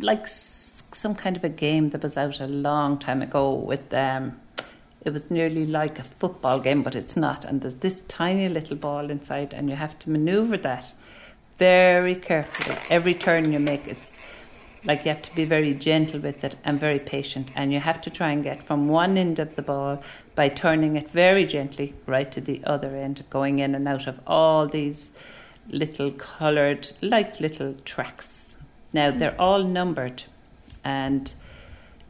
like 0.00 0.26
some 0.26 1.14
kind 1.14 1.36
of 1.36 1.44
a 1.44 1.48
game 1.48 1.90
that 1.90 2.02
was 2.02 2.16
out 2.16 2.40
a 2.40 2.46
long 2.46 2.98
time 2.98 3.22
ago 3.22 3.52
with 3.52 3.92
um, 3.92 4.36
it 5.06 5.12
was 5.12 5.30
nearly 5.30 5.64
like 5.64 6.00
a 6.00 6.02
football 6.02 6.58
game, 6.58 6.82
but 6.82 6.96
it's 6.96 7.16
not. 7.16 7.44
And 7.44 7.60
there's 7.60 7.76
this 7.76 8.00
tiny 8.02 8.48
little 8.48 8.76
ball 8.76 9.08
inside, 9.08 9.54
and 9.54 9.70
you 9.70 9.76
have 9.76 9.96
to 10.00 10.10
maneuver 10.10 10.56
that 10.58 10.92
very 11.56 12.16
carefully. 12.16 12.76
Every 12.90 13.14
turn 13.14 13.52
you 13.52 13.60
make, 13.60 13.86
it's 13.86 14.20
like 14.84 15.04
you 15.04 15.10
have 15.10 15.22
to 15.22 15.34
be 15.36 15.44
very 15.44 15.74
gentle 15.74 16.18
with 16.20 16.42
it 16.42 16.56
and 16.64 16.80
very 16.80 16.98
patient. 16.98 17.52
And 17.54 17.72
you 17.72 17.78
have 17.78 18.00
to 18.00 18.10
try 18.10 18.30
and 18.30 18.42
get 18.42 18.64
from 18.64 18.88
one 18.88 19.16
end 19.16 19.38
of 19.38 19.54
the 19.54 19.62
ball 19.62 20.02
by 20.34 20.48
turning 20.48 20.96
it 20.96 21.08
very 21.08 21.46
gently 21.46 21.94
right 22.06 22.30
to 22.32 22.40
the 22.40 22.60
other 22.64 22.96
end, 22.96 23.22
going 23.30 23.60
in 23.60 23.76
and 23.76 23.86
out 23.86 24.08
of 24.08 24.20
all 24.26 24.66
these 24.66 25.12
little 25.68 26.10
coloured, 26.10 26.92
like 27.00 27.38
little 27.38 27.74
tracks 27.84 28.45
now 28.96 29.10
they're 29.10 29.40
all 29.40 29.62
numbered, 29.62 30.24
and 30.82 31.34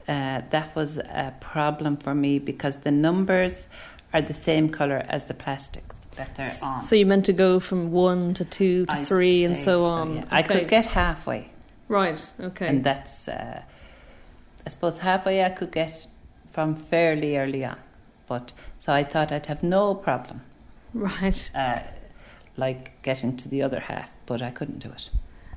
uh, 0.09 0.41
that 0.51 0.75
was 0.75 0.99
a 0.99 1.35
problem 1.41 1.97
for 1.97 2.15
me 2.15 2.39
because 2.39 2.79
the 2.79 2.91
numbers 2.91 3.69
are 4.13 4.23
the 4.23 4.35
same 4.35 4.69
color 4.69 5.05
as 5.09 5.25
the 5.25 5.35
plastic 5.35 5.85
that 6.17 6.35
they're 6.37 6.57
on. 6.63 6.83
So 6.83 6.97
you 6.97 7.07
meant 7.07 7.25
to 7.27 7.33
go 7.33 7.61
from 7.61 7.93
one 7.93 8.35
to 8.35 8.45
two 8.45 8.87
to 8.87 8.93
I'd 8.95 9.07
three 9.07 9.45
and 9.45 9.57
so, 9.57 9.79
so 9.79 9.85
on. 9.85 10.15
Yeah. 10.15 10.23
Okay. 10.23 10.37
I 10.39 10.43
could 10.43 10.69
get 10.69 10.87
halfway. 10.87 11.49
Right. 11.89 12.33
Okay. 12.41 12.69
And 12.69 12.83
that's, 12.83 13.29
uh, 13.29 13.63
I 14.67 14.69
suppose, 14.69 15.01
halfway 15.01 15.45
I 15.45 15.51
could 15.51 15.73
get 15.73 16.07
from 16.51 16.75
fairly 16.75 17.37
early 17.37 17.65
on, 17.65 17.79
but 18.27 18.53
so 18.79 18.93
I 18.93 19.05
thought 19.05 19.31
I'd 19.33 19.47
have 19.47 19.63
no 19.63 19.95
problem. 19.95 20.41
Right. 20.95 21.51
Uh, 21.55 21.81
like 22.57 23.03
getting 23.03 23.37
to 23.37 23.49
the 23.49 23.63
other 23.63 23.81
half, 23.81 24.15
but 24.25 24.41
I 24.41 24.51
couldn't 24.51 24.79
do 24.79 24.91
it. 24.91 25.11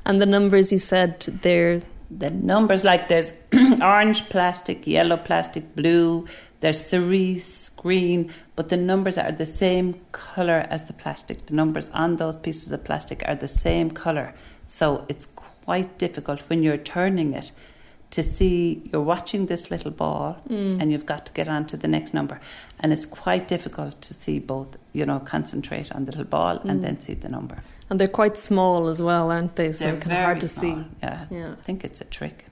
And 0.09 0.19
the 0.19 0.25
numbers 0.25 0.71
you 0.71 0.79
said 0.79 1.19
they're 1.43 1.83
the 2.09 2.31
numbers 2.31 2.83
like 2.83 3.09
there's 3.09 3.31
orange 3.79 4.27
plastic, 4.29 4.87
yellow 4.87 5.17
plastic, 5.17 5.75
blue, 5.75 6.25
there's 6.61 6.83
cerise, 6.83 7.69
green, 7.77 8.31
but 8.55 8.69
the 8.69 8.77
numbers 8.77 9.19
are 9.19 9.31
the 9.31 9.45
same 9.45 9.93
color 10.11 10.65
as 10.71 10.85
the 10.85 10.93
plastic. 10.93 11.45
The 11.45 11.53
numbers 11.53 11.91
on 11.91 12.15
those 12.15 12.37
pieces 12.37 12.71
of 12.71 12.83
plastic 12.83 13.21
are 13.27 13.35
the 13.35 13.47
same 13.47 13.91
color. 13.91 14.33
So 14.65 15.05
it's 15.09 15.27
quite 15.27 15.99
difficult 15.99 16.41
when 16.49 16.63
you're 16.63 16.79
turning 16.79 17.33
it 17.33 17.51
to 18.09 18.23
see 18.23 18.81
you're 18.91 19.03
watching 19.03 19.45
this 19.45 19.69
little 19.69 19.91
ball 19.91 20.41
mm. 20.49 20.81
and 20.81 20.91
you've 20.91 21.05
got 21.05 21.27
to 21.27 21.33
get 21.33 21.47
on 21.47 21.67
to 21.67 21.77
the 21.77 21.87
next 21.87 22.15
number. 22.15 22.41
And 22.79 22.91
it's 22.91 23.05
quite 23.05 23.47
difficult 23.47 24.01
to 24.01 24.15
see 24.15 24.39
both, 24.39 24.75
you 24.91 25.05
know, 25.05 25.19
concentrate 25.19 25.91
on 25.91 26.05
the 26.05 26.11
little 26.13 26.25
ball 26.25 26.57
mm. 26.57 26.69
and 26.69 26.81
then 26.81 26.99
see 26.99 27.13
the 27.13 27.29
number. 27.29 27.59
And 27.89 27.99
they're 27.99 28.07
quite 28.07 28.37
small 28.37 28.87
as 28.87 29.01
well, 29.01 29.31
aren't 29.31 29.55
they? 29.55 29.71
So 29.71 29.85
they're 29.85 29.99
kind 29.99 30.11
of 30.11 30.23
hard 30.23 30.41
to 30.41 30.47
small. 30.47 30.75
see. 30.75 30.85
Yeah. 31.01 31.25
yeah. 31.31 31.51
I 31.57 31.61
think 31.61 31.83
it's 31.83 32.01
a 32.01 32.05
trick. 32.05 32.45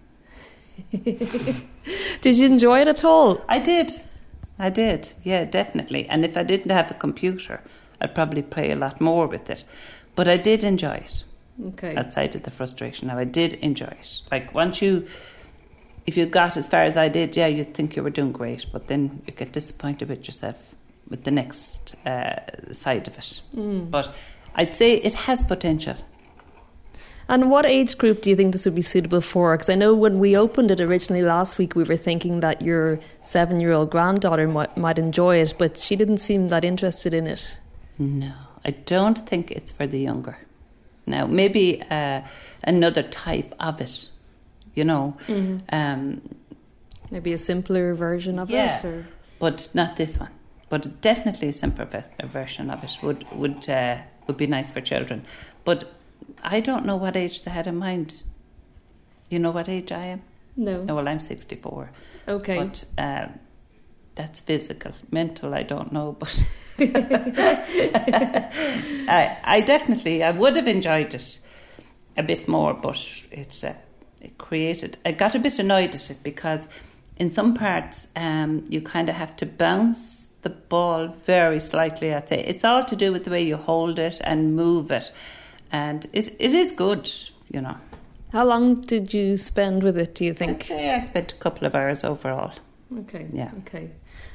did 0.91 2.37
you 2.37 2.45
enjoy 2.45 2.81
it 2.81 2.87
at 2.87 3.03
all? 3.03 3.41
I 3.47 3.59
did. 3.59 3.91
I 4.59 4.69
did. 4.69 5.13
Yeah, 5.23 5.45
definitely. 5.45 6.07
And 6.09 6.25
if 6.25 6.37
I 6.37 6.43
didn't 6.43 6.71
have 6.71 6.89
a 6.89 6.95
computer, 6.95 7.61
I'd 8.01 8.15
probably 8.15 8.41
play 8.41 8.71
a 8.71 8.75
lot 8.75 8.99
more 8.99 9.27
with 9.27 9.49
it. 9.49 9.63
But 10.15 10.27
I 10.27 10.37
did 10.37 10.63
enjoy 10.63 10.95
it. 10.95 11.23
Okay. 11.63 11.95
Outside 11.95 12.35
of 12.35 12.43
the 12.43 12.51
frustration. 12.51 13.07
Now, 13.07 13.17
I 13.17 13.23
did 13.23 13.53
enjoy 13.55 13.85
it. 13.85 14.21
Like, 14.31 14.53
once 14.53 14.81
you, 14.81 15.07
if 16.05 16.17
you 16.17 16.25
got 16.25 16.57
as 16.57 16.67
far 16.67 16.83
as 16.83 16.97
I 16.97 17.07
did, 17.07 17.35
yeah, 17.35 17.47
you'd 17.47 17.73
think 17.73 17.95
you 17.95 18.03
were 18.03 18.11
doing 18.11 18.31
great. 18.31 18.65
But 18.71 18.87
then 18.87 19.21
you 19.25 19.33
get 19.33 19.53
disappointed 19.53 20.09
with 20.09 20.27
yourself 20.27 20.75
with 21.09 21.23
the 21.23 21.31
next 21.31 21.95
uh, 22.05 22.71
side 22.71 23.07
of 23.07 23.17
it. 23.17 23.41
Mm. 23.55 23.89
But 23.89 24.13
I'd 24.57 24.75
say 24.75 24.95
it 24.95 25.13
has 25.13 25.43
potential. 25.43 25.95
And 27.29 27.51
what 27.51 27.65
age 27.65 27.97
group 27.97 28.21
do 28.21 28.29
you 28.29 28.35
think 28.35 28.53
this 28.53 28.65
would 28.65 28.75
be 28.75 28.81
suitable 28.81 29.21
for? 29.21 29.55
Because 29.55 29.69
I 29.69 29.75
know 29.75 29.93
when 29.93 30.17
we 30.19 30.35
opened 30.35 30.71
it 30.71 30.79
originally 30.79 31.21
last 31.21 31.57
week, 31.57 31.75
we 31.75 31.83
were 31.83 31.97
thinking 31.97 32.39
that 32.39 32.61
your 32.61 32.99
seven 33.21 33.59
year 33.59 33.73
old 33.73 33.91
granddaughter 33.91 34.47
might, 34.47 34.77
might 34.77 34.97
enjoy 34.97 35.37
it, 35.37 35.53
but 35.57 35.77
she 35.77 35.95
didn't 35.95 36.19
seem 36.19 36.47
that 36.47 36.63
interested 36.63 37.13
in 37.13 37.27
it. 37.27 37.59
No, 37.99 38.33
I 38.65 38.71
don't 38.71 39.19
think 39.19 39.51
it's 39.51 39.71
for 39.71 39.85
the 39.85 39.99
younger. 39.99 40.37
Now, 41.05 41.25
maybe 41.25 41.81
uh, 41.89 42.21
another 42.63 43.03
type 43.03 43.53
of 43.59 43.81
it, 43.81 44.09
you 44.73 44.85
know. 44.85 45.17
Mm-hmm. 45.27 45.57
Um, 45.71 46.21
maybe 47.11 47.33
a 47.33 47.37
simpler 47.37 47.93
version 47.93 48.39
of 48.39 48.49
yeah, 48.49 48.79
it? 48.79 48.85
Or? 48.85 49.05
But 49.39 49.67
not 49.73 49.97
this 49.97 50.17
one. 50.17 50.31
But 50.69 51.01
definitely 51.01 51.49
a 51.49 51.53
simpler 51.53 51.87
version 52.23 52.69
of 52.69 52.83
it 52.83 52.97
would, 53.01 53.25
would 53.31 53.69
uh, 53.69 53.97
would 54.27 54.37
be 54.37 54.47
nice 54.47 54.71
for 54.71 54.81
children. 54.81 55.25
But 55.63 55.91
I 56.43 56.59
don't 56.59 56.85
know 56.85 56.95
what 56.95 57.17
age 57.17 57.43
they 57.43 57.51
had 57.51 57.67
in 57.67 57.77
mind. 57.77 58.23
You 59.29 59.39
know 59.39 59.51
what 59.51 59.67
age 59.69 59.91
I 59.91 60.05
am? 60.05 60.21
No. 60.55 60.83
Oh, 60.87 60.95
well, 60.95 61.07
I'm 61.07 61.19
64. 61.19 61.91
Okay. 62.27 62.57
But 62.57 62.85
uh, 62.97 63.27
that's 64.15 64.41
physical. 64.41 64.91
Mental, 65.11 65.53
I 65.53 65.61
don't 65.61 65.91
know. 65.91 66.15
But 66.17 66.43
I, 69.09 69.37
I 69.43 69.61
definitely, 69.61 70.23
I 70.23 70.31
would 70.31 70.55
have 70.55 70.67
enjoyed 70.67 71.13
it 71.13 71.39
a 72.17 72.23
bit 72.23 72.47
more, 72.47 72.73
but 72.73 73.25
it's 73.31 73.63
uh, 73.63 73.75
it 74.21 74.37
created. 74.37 74.97
I 75.05 75.11
got 75.11 75.35
a 75.35 75.39
bit 75.39 75.59
annoyed 75.59 75.95
at 75.95 76.09
it 76.09 76.23
because 76.23 76.67
in 77.17 77.29
some 77.29 77.53
parts 77.53 78.07
um, 78.15 78.65
you 78.69 78.81
kind 78.81 79.09
of 79.09 79.15
have 79.15 79.35
to 79.37 79.45
bounce 79.45 80.26
the 80.47 80.55
ball 80.69 81.07
very 81.07 81.59
slightly, 81.59 82.13
I'd 82.13 82.29
say. 82.29 82.39
It's 82.43 82.63
all 82.63 82.83
to 82.83 82.95
do 82.95 83.11
with 83.11 83.23
the 83.25 83.31
way 83.31 83.43
you 83.43 83.57
hold 83.57 83.99
it 83.99 84.21
and 84.23 84.55
move 84.55 84.91
it. 84.91 85.11
And 85.71 86.05
it, 86.13 86.29
it 86.39 86.53
is 86.53 86.71
good, 86.71 87.09
you 87.49 87.61
know. 87.61 87.77
How 88.31 88.45
long 88.45 88.81
did 88.81 89.13
you 89.13 89.37
spend 89.37 89.83
with 89.83 89.97
it, 89.97 90.15
do 90.15 90.25
you 90.25 90.33
think? 90.33 90.57
I'd 90.61 90.63
say 90.63 90.95
I 90.95 90.99
spent 90.99 91.33
a 91.33 91.35
couple 91.35 91.67
of 91.67 91.75
hours 91.75 92.03
overall. 92.03 92.53
Okay. 92.99 93.27
Yeah. 93.31 93.51
Okay. 93.59 93.91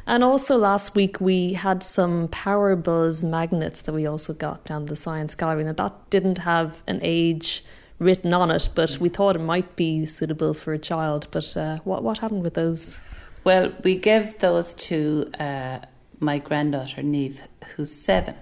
And 0.07 0.22
also 0.25 0.57
last 0.57 0.94
week 0.94 1.20
we 1.20 1.55
had 1.55 1.83
some 1.83 2.29
Power 2.29 2.77
Buzz 2.77 3.22
magnets 3.22 3.83
that 3.83 3.92
we 3.92 4.07
also 4.07 4.35
got 4.35 4.64
down 4.64 4.87
the 4.87 4.96
Science 4.96 5.35
Gallery. 5.35 5.64
Now 5.64 5.72
that 5.72 6.11
didn't 6.11 6.38
have 6.38 6.83
an 6.87 6.98
age 7.03 7.64
written 7.98 8.35
on 8.35 8.51
it, 8.51 8.68
but 8.75 8.98
we 9.01 9.09
thought 9.09 9.37
it 9.37 9.40
might 9.40 9.77
be 9.77 10.05
suitable 10.05 10.55
for 10.55 10.72
a 10.72 10.79
child. 10.79 11.29
But 11.31 11.57
uh, 11.57 11.79
what 11.85 12.03
what 12.03 12.18
happened 12.18 12.42
with 12.42 12.55
those? 12.55 12.98
Well, 13.44 13.72
we 13.83 13.96
gave 13.96 14.38
those 14.38 14.75
to 14.88 15.31
uh, 15.38 15.79
my 16.23 16.39
granddaughter 16.39 17.03
Neve, 17.03 17.43
who's 17.77 17.93
seven, 17.93 18.35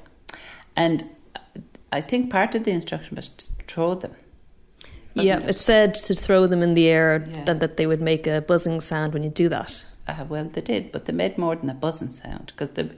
and 0.76 1.04
I 1.92 2.00
think 2.00 2.30
part 2.30 2.54
of 2.54 2.64
the 2.64 2.70
instruction 2.70 3.16
was 3.16 3.28
to 3.30 3.46
throw 3.66 3.94
them. 3.94 4.14
Yeah, 5.14 5.38
it? 5.38 5.44
it? 5.50 5.58
said 5.58 5.94
to 5.94 6.14
throw 6.14 6.46
them 6.46 6.62
in 6.62 6.74
the 6.74 6.86
air, 6.88 7.24
Yeah. 7.26 7.44
then 7.44 7.58
that 7.58 7.76
they 7.76 7.86
would 7.86 8.00
make 8.00 8.26
a 8.26 8.40
buzzing 8.40 8.80
sound 8.80 9.12
when 9.12 9.22
you 9.24 9.30
do 9.30 9.48
that. 9.48 9.84
Uh, 10.06 10.24
well, 10.28 10.44
they 10.44 10.60
did, 10.60 10.92
but 10.92 11.04
they 11.06 11.12
made 11.12 11.36
more 11.38 11.56
than 11.56 11.68
a 11.70 11.74
buzzing 11.74 12.08
sound 12.10 12.46
because 12.46 12.70
the, 12.70 12.90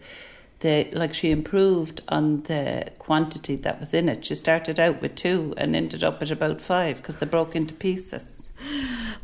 the 0.61 0.89
like 0.93 1.15
she 1.15 1.31
improved 1.31 2.03
on 2.09 2.43
the 2.43 2.85
quantity 2.99 3.57
that 3.57 3.81
was 3.81 3.95
in 3.95 4.09
it. 4.09 4.25
She 4.25 4.35
started 4.35 4.79
out 4.79 5.01
with 5.01 5.15
two 5.15 5.55
and 5.57 5.75
ended 5.75 6.05
up 6.05 6.23
at 6.23 6.31
about 6.31 6.61
five 6.61 6.99
because 6.99 7.17
they 7.17 7.27
broke 7.27 7.57
into 7.57 7.75
pieces. 7.75 8.43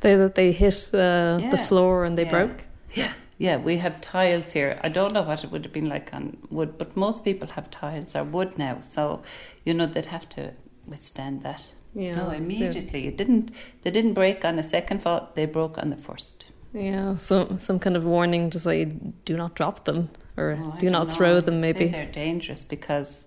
They 0.01 0.15
that 0.17 0.35
they 0.35 0.53
hit 0.53 0.91
uh, 0.95 1.39
Yeah. 1.41 1.51
the 1.51 1.59
floor 1.59 2.05
and 2.05 2.17
they 2.17 2.25
Yeah. 2.25 2.31
broke. 2.31 2.65
Yeah, 2.95 3.13
yeah. 3.39 3.57
We 3.57 3.77
have 3.79 4.01
tiles 4.01 4.53
here. 4.53 4.79
I 4.83 4.89
don't 4.89 5.13
know 5.13 5.23
what 5.23 5.45
it 5.45 5.51
would 5.51 5.65
have 5.65 5.73
been 5.73 5.89
like 5.89 6.13
on 6.15 6.37
wood, 6.51 6.77
but 6.79 6.97
most 6.97 7.25
people 7.25 7.49
have 7.49 7.71
tiles 7.71 8.15
or 8.17 8.25
wood 8.25 8.59
now, 8.59 8.81
so 8.81 9.23
you 9.65 9.75
know 9.75 9.87
they'd 9.87 10.07
have 10.07 10.29
to 10.31 10.53
withstand 10.87 11.43
that. 11.43 11.73
Yeah, 11.95 12.15
no, 12.17 12.27
so- 12.27 12.31
immediately. 12.33 13.07
It 13.07 13.17
didn't. 13.17 13.51
They 13.83 13.91
didn't 13.91 14.15
break 14.15 14.45
on 14.45 14.59
a 14.59 14.63
second 14.63 15.03
fall. 15.03 15.31
They 15.35 15.47
broke 15.47 15.79
on 15.79 15.91
the 15.91 15.97
first. 15.97 16.53
Yeah, 16.75 17.17
so 17.17 17.57
some 17.57 17.79
kind 17.79 17.97
of 17.97 18.05
warning 18.05 18.51
to 18.51 18.59
say 18.59 18.85
do 19.25 19.37
not 19.37 19.55
drop 19.55 19.85
them 19.87 20.11
or 20.37 20.57
Oh, 20.61 20.75
do 20.79 20.91
don't 20.91 21.09
know. 21.09 21.15
throw 21.15 21.41
them. 21.41 21.61
Maybe. 21.63 21.87
they're 21.89 22.05
dangerous 22.13 22.63
because 22.63 23.27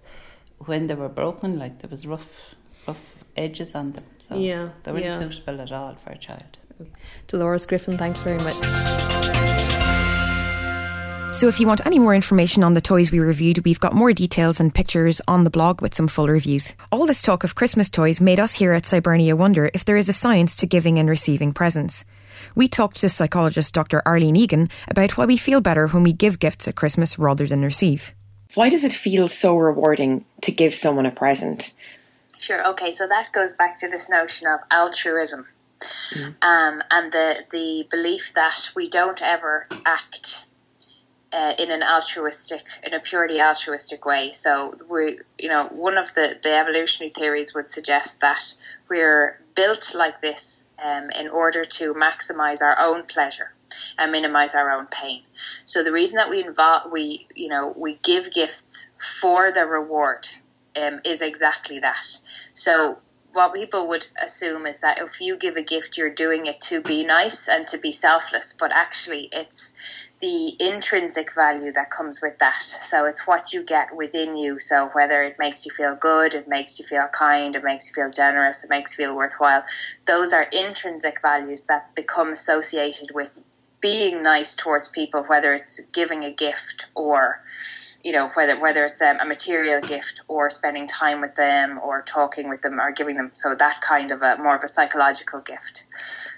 when 0.59 0.85
they 0.87 0.93
were 0.95 1.09
broken, 1.09 1.57
like 1.57 1.79
there 1.79 1.89
was 1.89 2.05
rough, 2.05 2.53
rough 2.87 3.23
edges 3.35 3.73
on 3.73 3.93
them. 3.93 4.03
So 4.19 4.35
Yeah, 4.37 4.69
they 4.83 4.91
weren't 4.91 5.05
yeah. 5.05 5.19
suitable 5.19 5.59
at 5.59 5.71
all 5.71 5.95
for 5.95 6.11
a 6.11 6.17
child. 6.17 6.59
Dolores 7.27 7.65
Griffin, 7.65 7.97
thanks 7.97 8.21
very 8.21 8.37
much. 8.39 9.50
So 11.33 11.47
if 11.47 11.61
you 11.61 11.65
want 11.65 11.85
any 11.85 11.97
more 11.97 12.13
information 12.13 12.61
on 12.61 12.73
the 12.73 12.81
toys 12.81 13.09
we 13.09 13.19
reviewed, 13.19 13.63
we've 13.63 13.79
got 13.79 13.93
more 13.93 14.11
details 14.11 14.59
and 14.59 14.75
pictures 14.75 15.21
on 15.29 15.45
the 15.45 15.49
blog 15.49 15.81
with 15.81 15.95
some 15.95 16.09
full 16.09 16.27
reviews. 16.27 16.73
All 16.91 17.05
this 17.05 17.21
talk 17.21 17.45
of 17.45 17.55
Christmas 17.55 17.89
toys 17.89 18.19
made 18.19 18.39
us 18.39 18.55
here 18.55 18.73
at 18.73 18.83
Scibernia 18.83 19.33
wonder 19.33 19.71
if 19.73 19.85
there 19.85 19.95
is 19.95 20.09
a 20.09 20.13
science 20.13 20.57
to 20.57 20.67
giving 20.67 20.99
and 20.99 21.09
receiving 21.09 21.53
presents. 21.53 22.03
We 22.53 22.67
talked 22.67 22.99
to 22.99 23.07
psychologist 23.09 23.73
Dr. 23.73 24.01
Arlene 24.05 24.35
Egan 24.35 24.67
about 24.89 25.17
why 25.17 25.25
we 25.25 25.37
feel 25.37 25.61
better 25.61 25.87
when 25.87 26.03
we 26.03 26.11
give 26.11 26.37
gifts 26.37 26.67
at 26.67 26.75
Christmas 26.75 27.17
rather 27.17 27.47
than 27.47 27.63
receive. 27.63 28.13
Why 28.53 28.69
does 28.69 28.83
it 28.83 28.91
feel 28.91 29.29
so 29.29 29.55
rewarding 29.57 30.25
to 30.41 30.51
give 30.51 30.73
someone 30.73 31.05
a 31.05 31.11
present? 31.11 31.73
Sure. 32.41 32.67
Okay. 32.71 32.91
So 32.91 33.07
that 33.07 33.29
goes 33.33 33.53
back 33.53 33.77
to 33.77 33.89
this 33.89 34.09
notion 34.09 34.49
of 34.49 34.59
altruism, 34.69 35.47
um, 36.41 36.83
and 36.91 37.11
the 37.11 37.45
the 37.51 37.87
belief 37.89 38.33
that 38.33 38.71
we 38.75 38.89
don't 38.89 39.21
ever 39.21 39.67
act 39.85 40.47
uh, 41.33 41.53
in 41.57 41.71
an 41.71 41.83
altruistic, 41.83 42.61
in 42.85 42.93
a 42.93 42.99
purely 42.99 43.41
altruistic 43.41 44.05
way. 44.05 44.31
So 44.31 44.71
we, 44.89 45.19
you 45.37 45.49
know, 45.49 45.67
one 45.67 45.97
of 45.97 46.13
the 46.13 46.37
the 46.41 46.53
evolutionary 46.53 47.11
theories 47.11 47.53
would 47.55 47.71
suggest 47.71 48.21
that 48.21 48.43
we're 48.89 49.39
built 49.55 49.93
like 49.95 50.21
this 50.21 50.69
um, 50.83 51.09
in 51.19 51.27
order 51.27 51.63
to 51.63 51.93
maximize 51.93 52.61
our 52.61 52.77
own 52.79 53.03
pleasure 53.03 53.53
and 53.97 54.11
minimize 54.11 54.55
our 54.55 54.71
own 54.71 54.87
pain. 54.87 55.23
So 55.65 55.83
the 55.83 55.91
reason 55.91 56.17
that 56.17 56.29
we 56.29 56.43
involve, 56.43 56.91
we, 56.91 57.27
you 57.35 57.49
know, 57.49 57.73
we 57.75 57.95
give 58.03 58.33
gifts 58.33 58.91
for 59.21 59.51
the 59.51 59.65
reward 59.65 60.27
um, 60.81 60.99
is 61.05 61.21
exactly 61.21 61.79
that. 61.79 62.05
So 62.53 62.99
what 63.33 63.53
people 63.53 63.87
would 63.89 64.05
assume 64.21 64.65
is 64.65 64.81
that 64.81 64.99
if 64.99 65.21
you 65.21 65.37
give 65.37 65.55
a 65.55 65.63
gift, 65.63 65.97
you're 65.97 66.13
doing 66.13 66.45
it 66.47 66.59
to 66.61 66.81
be 66.81 67.03
nice 67.03 67.47
and 67.47 67.65
to 67.67 67.77
be 67.77 67.91
selfless, 67.91 68.55
but 68.59 68.71
actually 68.73 69.29
it's 69.31 70.09
the 70.19 70.53
intrinsic 70.59 71.33
value 71.33 71.71
that 71.71 71.89
comes 71.89 72.19
with 72.21 72.37
that. 72.39 72.61
So 72.61 73.05
it's 73.05 73.25
what 73.25 73.53
you 73.53 73.63
get 73.63 73.95
within 73.95 74.35
you. 74.35 74.59
So 74.59 74.89
whether 74.93 75.21
it 75.23 75.37
makes 75.39 75.65
you 75.65 75.71
feel 75.71 75.95
good, 75.95 76.35
it 76.35 76.47
makes 76.47 76.79
you 76.79 76.85
feel 76.85 77.07
kind, 77.07 77.55
it 77.55 77.63
makes 77.63 77.89
you 77.89 78.01
feel 78.01 78.11
generous, 78.11 78.63
it 78.63 78.69
makes 78.69 78.97
you 78.97 79.05
feel 79.05 79.15
worthwhile. 79.15 79.63
Those 80.05 80.33
are 80.33 80.43
intrinsic 80.43 81.21
values 81.21 81.67
that 81.67 81.95
become 81.95 82.31
associated 82.31 83.11
with 83.13 83.43
being 83.81 84.21
nice 84.21 84.55
towards 84.55 84.89
people, 84.89 85.23
whether 85.23 85.53
it's 85.53 85.89
giving 85.89 86.23
a 86.23 86.31
gift 86.31 86.91
or, 86.95 87.43
you 88.03 88.11
know, 88.11 88.29
whether 88.35 88.59
whether 88.59 88.85
it's 88.85 89.01
um, 89.01 89.17
a 89.19 89.25
material 89.25 89.81
gift 89.81 90.21
or 90.27 90.49
spending 90.49 90.87
time 90.87 91.19
with 91.19 91.33
them 91.35 91.79
or 91.83 92.03
talking 92.03 92.49
with 92.49 92.61
them 92.61 92.79
or 92.79 92.91
giving 92.91 93.17
them 93.17 93.31
so 93.33 93.55
that 93.55 93.81
kind 93.81 94.11
of 94.11 94.21
a 94.21 94.37
more 94.37 94.55
of 94.55 94.63
a 94.63 94.67
psychological 94.67 95.41
gift. 95.41 95.87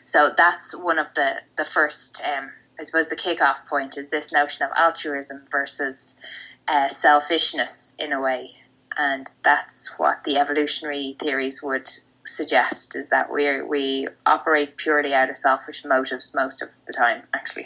So 0.05 0.29
that's 0.35 0.73
one 0.81 0.99
of 0.99 1.13
the 1.13 1.41
the 1.57 1.65
first, 1.65 2.25
um, 2.25 2.47
I 2.79 2.83
suppose, 2.83 3.09
the 3.09 3.15
kickoff 3.15 3.67
point 3.67 3.97
is 3.97 4.09
this 4.09 4.31
notion 4.31 4.65
of 4.65 4.71
altruism 4.77 5.43
versus 5.51 6.21
uh, 6.67 6.87
selfishness 6.87 7.95
in 7.99 8.13
a 8.13 8.21
way, 8.21 8.51
and 8.97 9.27
that's 9.43 9.95
what 9.97 10.23
the 10.23 10.37
evolutionary 10.37 11.15
theories 11.19 11.61
would 11.61 11.89
suggest 12.25 12.95
is 12.95 13.09
that 13.09 13.31
we 13.31 13.61
we 13.61 14.07
operate 14.25 14.77
purely 14.77 15.13
out 15.13 15.29
of 15.29 15.37
selfish 15.37 15.85
motives 15.85 16.35
most 16.35 16.61
of 16.61 16.69
the 16.85 16.93
time 16.93 17.21
actually 17.33 17.65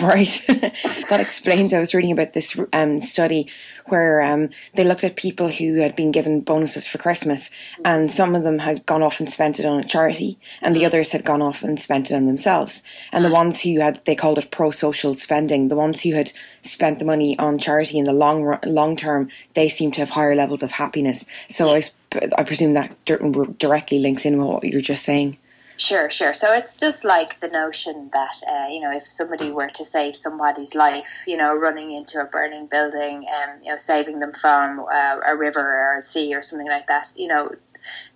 Right. 0.00 0.26
that 0.48 1.18
explains. 1.20 1.72
I 1.72 1.78
was 1.78 1.94
reading 1.94 2.10
about 2.10 2.32
this 2.32 2.58
um, 2.72 3.00
study 3.00 3.48
where 3.86 4.20
um, 4.22 4.50
they 4.74 4.82
looked 4.82 5.04
at 5.04 5.14
people 5.14 5.50
who 5.50 5.76
had 5.76 5.94
been 5.94 6.10
given 6.10 6.40
bonuses 6.40 6.88
for 6.88 6.98
Christmas, 6.98 7.50
and 7.84 8.10
some 8.10 8.34
of 8.34 8.42
them 8.42 8.58
had 8.58 8.84
gone 8.86 9.04
off 9.04 9.20
and 9.20 9.30
spent 9.30 9.60
it 9.60 9.66
on 9.66 9.78
a 9.78 9.84
charity, 9.86 10.36
and 10.60 10.74
the 10.74 10.84
others 10.84 11.12
had 11.12 11.24
gone 11.24 11.42
off 11.42 11.62
and 11.62 11.78
spent 11.78 12.10
it 12.10 12.14
on 12.14 12.26
themselves. 12.26 12.82
And 13.12 13.24
the 13.24 13.30
ones 13.30 13.60
who 13.60 13.78
had, 13.78 14.04
they 14.04 14.16
called 14.16 14.38
it 14.38 14.50
pro-social 14.50 15.14
spending. 15.14 15.68
The 15.68 15.76
ones 15.76 16.02
who 16.02 16.14
had 16.14 16.32
spent 16.62 16.98
the 16.98 17.04
money 17.04 17.38
on 17.38 17.58
charity 17.58 17.98
in 17.98 18.04
the 18.04 18.12
long 18.12 18.58
long 18.64 18.96
term, 18.96 19.28
they 19.54 19.68
seem 19.68 19.92
to 19.92 20.00
have 20.00 20.10
higher 20.10 20.34
levels 20.34 20.64
of 20.64 20.72
happiness. 20.72 21.26
So 21.48 21.70
I, 21.70 21.80
sp- 21.86 21.94
I 22.36 22.44
presume 22.44 22.74
that 22.74 23.04
directly 23.04 23.98
links 23.98 24.24
in 24.24 24.38
with 24.38 24.48
what 24.48 24.64
you're 24.64 24.80
just 24.80 25.04
saying. 25.04 25.38
Sure, 25.76 26.08
sure. 26.08 26.32
So 26.34 26.52
it's 26.52 26.76
just 26.76 27.04
like 27.04 27.40
the 27.40 27.48
notion 27.48 28.10
that, 28.12 28.40
uh, 28.48 28.68
you 28.70 28.80
know, 28.80 28.92
if 28.92 29.02
somebody 29.02 29.50
were 29.50 29.68
to 29.68 29.84
save 29.84 30.14
somebody's 30.14 30.74
life, 30.74 31.24
you 31.26 31.36
know, 31.36 31.52
running 31.54 31.92
into 31.92 32.20
a 32.20 32.24
burning 32.24 32.66
building 32.66 33.26
and, 33.28 33.64
you 33.64 33.72
know, 33.72 33.78
saving 33.78 34.20
them 34.20 34.32
from 34.32 34.80
uh, 34.80 35.18
a 35.26 35.36
river 35.36 35.60
or 35.60 35.94
a 35.98 36.00
sea 36.00 36.34
or 36.34 36.42
something 36.42 36.68
like 36.68 36.86
that, 36.86 37.12
you 37.16 37.26
know, 37.26 37.50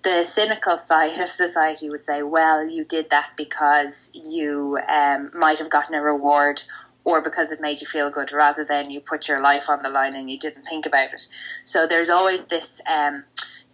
the 0.03 0.25
cynical 0.25 0.77
side 0.91 1.19
of 1.19 1.29
society 1.29 1.91
would 1.91 2.01
say, 2.01 2.23
well, 2.23 2.65
you 2.65 2.85
did 2.85 3.11
that 3.11 3.31
because 3.37 4.13
you 4.15 4.79
um, 4.89 5.33
might 5.35 5.59
have 5.59 5.71
gotten 5.71 5.97
a 5.97 6.03
reward 6.03 6.63
or 7.05 7.23
because 7.23 7.51
it 7.53 7.61
made 7.61 7.81
you 7.81 7.87
feel 7.87 8.11
good 8.11 8.33
rather 8.33 8.65
than 8.65 8.91
you 8.91 9.01
put 9.01 9.29
your 9.29 9.41
life 9.41 9.69
on 9.69 9.83
the 9.83 9.89
line 9.89 10.15
and 10.15 10.31
you 10.31 10.39
didn't 10.39 10.63
think 10.65 10.87
about 10.87 11.13
it. 11.13 11.27
So 11.65 11.87
there's 11.87 12.11
always 12.11 12.47
this 12.47 12.83
um, 12.87 13.25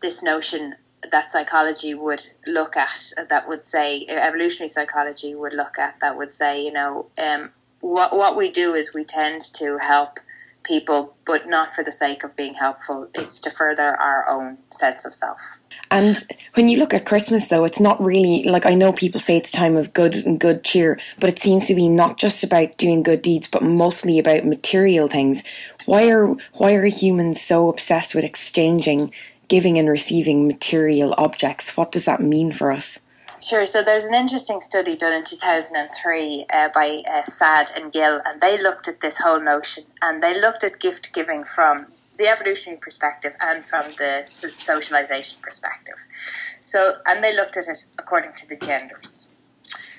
this 0.04 0.22
notion 0.22 0.74
that 1.10 1.30
psychology 1.30 1.94
would 1.94 2.20
look 2.46 2.76
at 2.76 2.94
that 3.30 3.48
would 3.48 3.64
say 3.64 4.04
evolutionary 4.06 4.68
psychology 4.68 5.34
would 5.34 5.54
look 5.54 5.78
at 5.78 5.98
that 6.00 6.18
would 6.18 6.30
say 6.30 6.62
you 6.62 6.72
know 6.72 7.06
um, 7.18 7.50
what 7.80 8.14
what 8.14 8.36
we 8.36 8.50
do 8.50 8.74
is 8.74 8.92
we 8.92 9.02
tend 9.02 9.40
to 9.40 9.78
help 9.78 10.18
people 10.62 11.16
but 11.24 11.48
not 11.48 11.74
for 11.74 11.82
the 11.82 11.92
sake 11.92 12.22
of 12.22 12.36
being 12.36 12.52
helpful 12.52 13.08
it's 13.14 13.40
to 13.40 13.50
further 13.50 13.96
our 13.98 14.28
own 14.28 14.58
sense 14.68 15.06
of 15.06 15.14
self 15.14 15.40
And 15.90 16.16
when 16.54 16.68
you 16.68 16.78
look 16.78 16.94
at 16.94 17.06
Christmas, 17.06 17.48
though, 17.48 17.64
it's 17.64 17.80
not 17.80 18.02
really 18.02 18.42
like 18.44 18.66
I 18.66 18.74
know 18.74 18.92
people 18.92 19.20
say 19.20 19.36
it's 19.36 19.50
time 19.50 19.76
of 19.76 19.92
good 19.92 20.14
and 20.16 20.40
good 20.40 20.64
cheer, 20.64 20.98
but 21.20 21.30
it 21.30 21.38
seems 21.38 21.66
to 21.68 21.74
be 21.74 21.88
not 21.88 22.18
just 22.18 22.42
about 22.42 22.78
doing 22.78 23.02
good 23.02 23.22
deeds, 23.22 23.46
but 23.46 23.62
mostly 23.62 24.18
about 24.18 24.44
material 24.44 25.08
things. 25.08 25.44
Why 25.86 26.10
are 26.10 26.34
why 26.54 26.74
are 26.74 26.86
humans 26.86 27.40
so 27.40 27.68
obsessed 27.68 28.14
with 28.14 28.24
exchanging, 28.24 29.12
giving 29.48 29.78
and 29.78 29.88
receiving 29.88 30.46
material 30.46 31.14
objects? 31.18 31.76
What 31.76 31.92
does 31.92 32.04
that 32.04 32.20
mean 32.20 32.52
for 32.52 32.72
us? 32.72 33.00
Sure. 33.40 33.66
So 33.66 33.82
there's 33.82 34.06
an 34.06 34.14
interesting 34.14 34.60
study 34.60 34.96
done 34.96 35.12
in 35.12 35.24
2003 35.24 36.46
uh, 36.52 36.68
by 36.72 37.02
uh, 37.10 37.22
Saad 37.24 37.70
and 37.76 37.92
Gill, 37.92 38.20
and 38.24 38.40
they 38.40 38.62
looked 38.62 38.88
at 38.88 39.00
this 39.00 39.18
whole 39.18 39.40
notion 39.40 39.84
and 40.00 40.22
they 40.22 40.40
looked 40.40 40.64
at 40.64 40.78
gift 40.80 41.12
giving 41.12 41.44
from 41.44 41.86
the 42.16 42.28
evolutionary 42.28 42.78
perspective 42.80 43.34
and 43.40 43.66
from 43.66 43.88
the 43.98 44.22
socialization 44.24 45.40
perspective. 45.42 45.96
So, 46.60 46.92
and 47.06 47.22
they 47.22 47.34
looked 47.34 47.56
at 47.56 47.64
it 47.68 47.84
according 47.98 48.32
to 48.34 48.48
the 48.48 48.56
genders. 48.56 49.32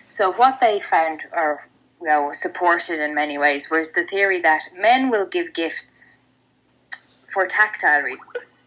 So, 0.08 0.32
what 0.34 0.60
they 0.60 0.80
found, 0.80 1.22
or 1.34 1.62
you 2.02 2.08
know, 2.08 2.32
supported 2.32 3.00
in 3.00 3.14
many 3.14 3.38
ways, 3.38 3.70
was 3.70 3.94
the 3.94 4.06
theory 4.06 4.42
that 4.42 4.70
men 4.78 5.10
will 5.10 5.28
give 5.28 5.54
gifts 5.54 6.22
for 7.22 7.46
tactile 7.46 8.04
reasons. 8.04 8.58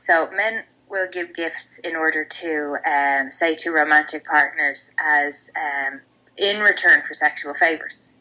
So 0.00 0.30
men 0.30 0.64
will 0.88 1.08
give 1.12 1.34
gifts 1.34 1.78
in 1.78 1.94
order 1.94 2.24
to 2.24 2.76
um, 2.86 3.30
say 3.30 3.54
to 3.56 3.70
romantic 3.70 4.24
partners 4.24 4.94
as 4.98 5.52
um, 5.54 6.00
in 6.38 6.62
return 6.62 7.02
for 7.02 7.12
sexual 7.12 7.52
favors. 7.52 8.14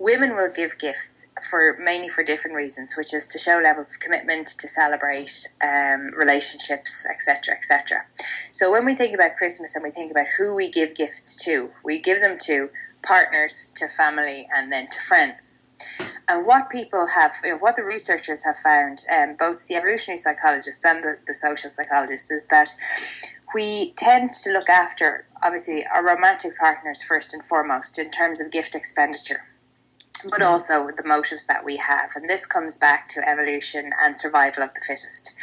women 0.00 0.34
will 0.34 0.50
give 0.50 0.80
gifts 0.80 1.28
for 1.48 1.78
mainly 1.78 2.08
for 2.08 2.24
different 2.24 2.56
reasons, 2.56 2.96
which 2.96 3.14
is 3.14 3.28
to 3.28 3.38
show 3.38 3.60
levels 3.62 3.94
of 3.94 4.00
commitment, 4.00 4.48
to 4.48 4.66
celebrate 4.66 5.46
um, 5.62 6.10
relationships, 6.16 7.08
etc., 7.08 7.54
etc. 7.54 8.04
So 8.50 8.72
when 8.72 8.84
we 8.84 8.96
think 8.96 9.14
about 9.14 9.36
Christmas 9.36 9.76
and 9.76 9.84
we 9.84 9.92
think 9.92 10.10
about 10.10 10.26
who 10.36 10.56
we 10.56 10.72
give 10.72 10.96
gifts 10.96 11.44
to, 11.44 11.70
we 11.84 12.00
give 12.00 12.20
them 12.20 12.36
to 12.46 12.68
partners, 13.04 13.72
to 13.76 13.86
family, 13.86 14.44
and 14.52 14.72
then 14.72 14.88
to 14.88 15.00
friends. 15.00 15.65
And 16.28 16.46
what 16.46 16.70
people 16.70 17.06
have, 17.06 17.34
you 17.44 17.50
know, 17.50 17.58
what 17.58 17.76
the 17.76 17.84
researchers 17.84 18.44
have 18.44 18.56
found, 18.56 19.04
um, 19.12 19.36
both 19.36 19.68
the 19.68 19.76
evolutionary 19.76 20.18
psychologists 20.18 20.84
and 20.84 21.02
the, 21.02 21.18
the 21.26 21.34
social 21.34 21.70
psychologists, 21.70 22.30
is 22.30 22.48
that 22.48 22.68
we 23.54 23.92
tend 23.92 24.32
to 24.32 24.52
look 24.52 24.68
after, 24.68 25.26
obviously, 25.42 25.86
our 25.86 26.04
romantic 26.04 26.58
partners 26.58 27.02
first 27.02 27.34
and 27.34 27.44
foremost 27.44 27.98
in 27.98 28.10
terms 28.10 28.40
of 28.40 28.50
gift 28.50 28.74
expenditure 28.74 29.44
but 30.30 30.42
also 30.42 30.88
the 30.88 31.06
motives 31.06 31.46
that 31.46 31.64
we 31.64 31.76
have. 31.76 32.10
And 32.16 32.28
this 32.28 32.46
comes 32.46 32.78
back 32.78 33.08
to 33.08 33.28
evolution 33.28 33.90
and 34.02 34.16
survival 34.16 34.62
of 34.62 34.74
the 34.74 34.80
fittest. 34.80 35.36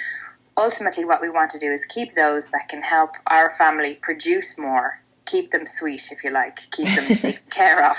Ultimately, 0.57 1.05
what 1.05 1.21
we 1.21 1.29
want 1.29 1.51
to 1.51 1.59
do 1.59 1.71
is 1.71 1.85
keep 1.85 2.13
those 2.13 2.51
that 2.51 2.67
can 2.69 2.81
help 2.81 3.11
our 3.27 3.49
family 3.49 3.95
produce 3.95 4.57
more, 4.57 5.01
keep 5.25 5.51
them 5.51 5.65
sweet, 5.65 6.09
if 6.11 6.23
you 6.23 6.31
like, 6.31 6.59
keep 6.71 6.87
them 6.95 7.07
taken 7.17 7.49
care 7.49 7.85
of. 7.85 7.97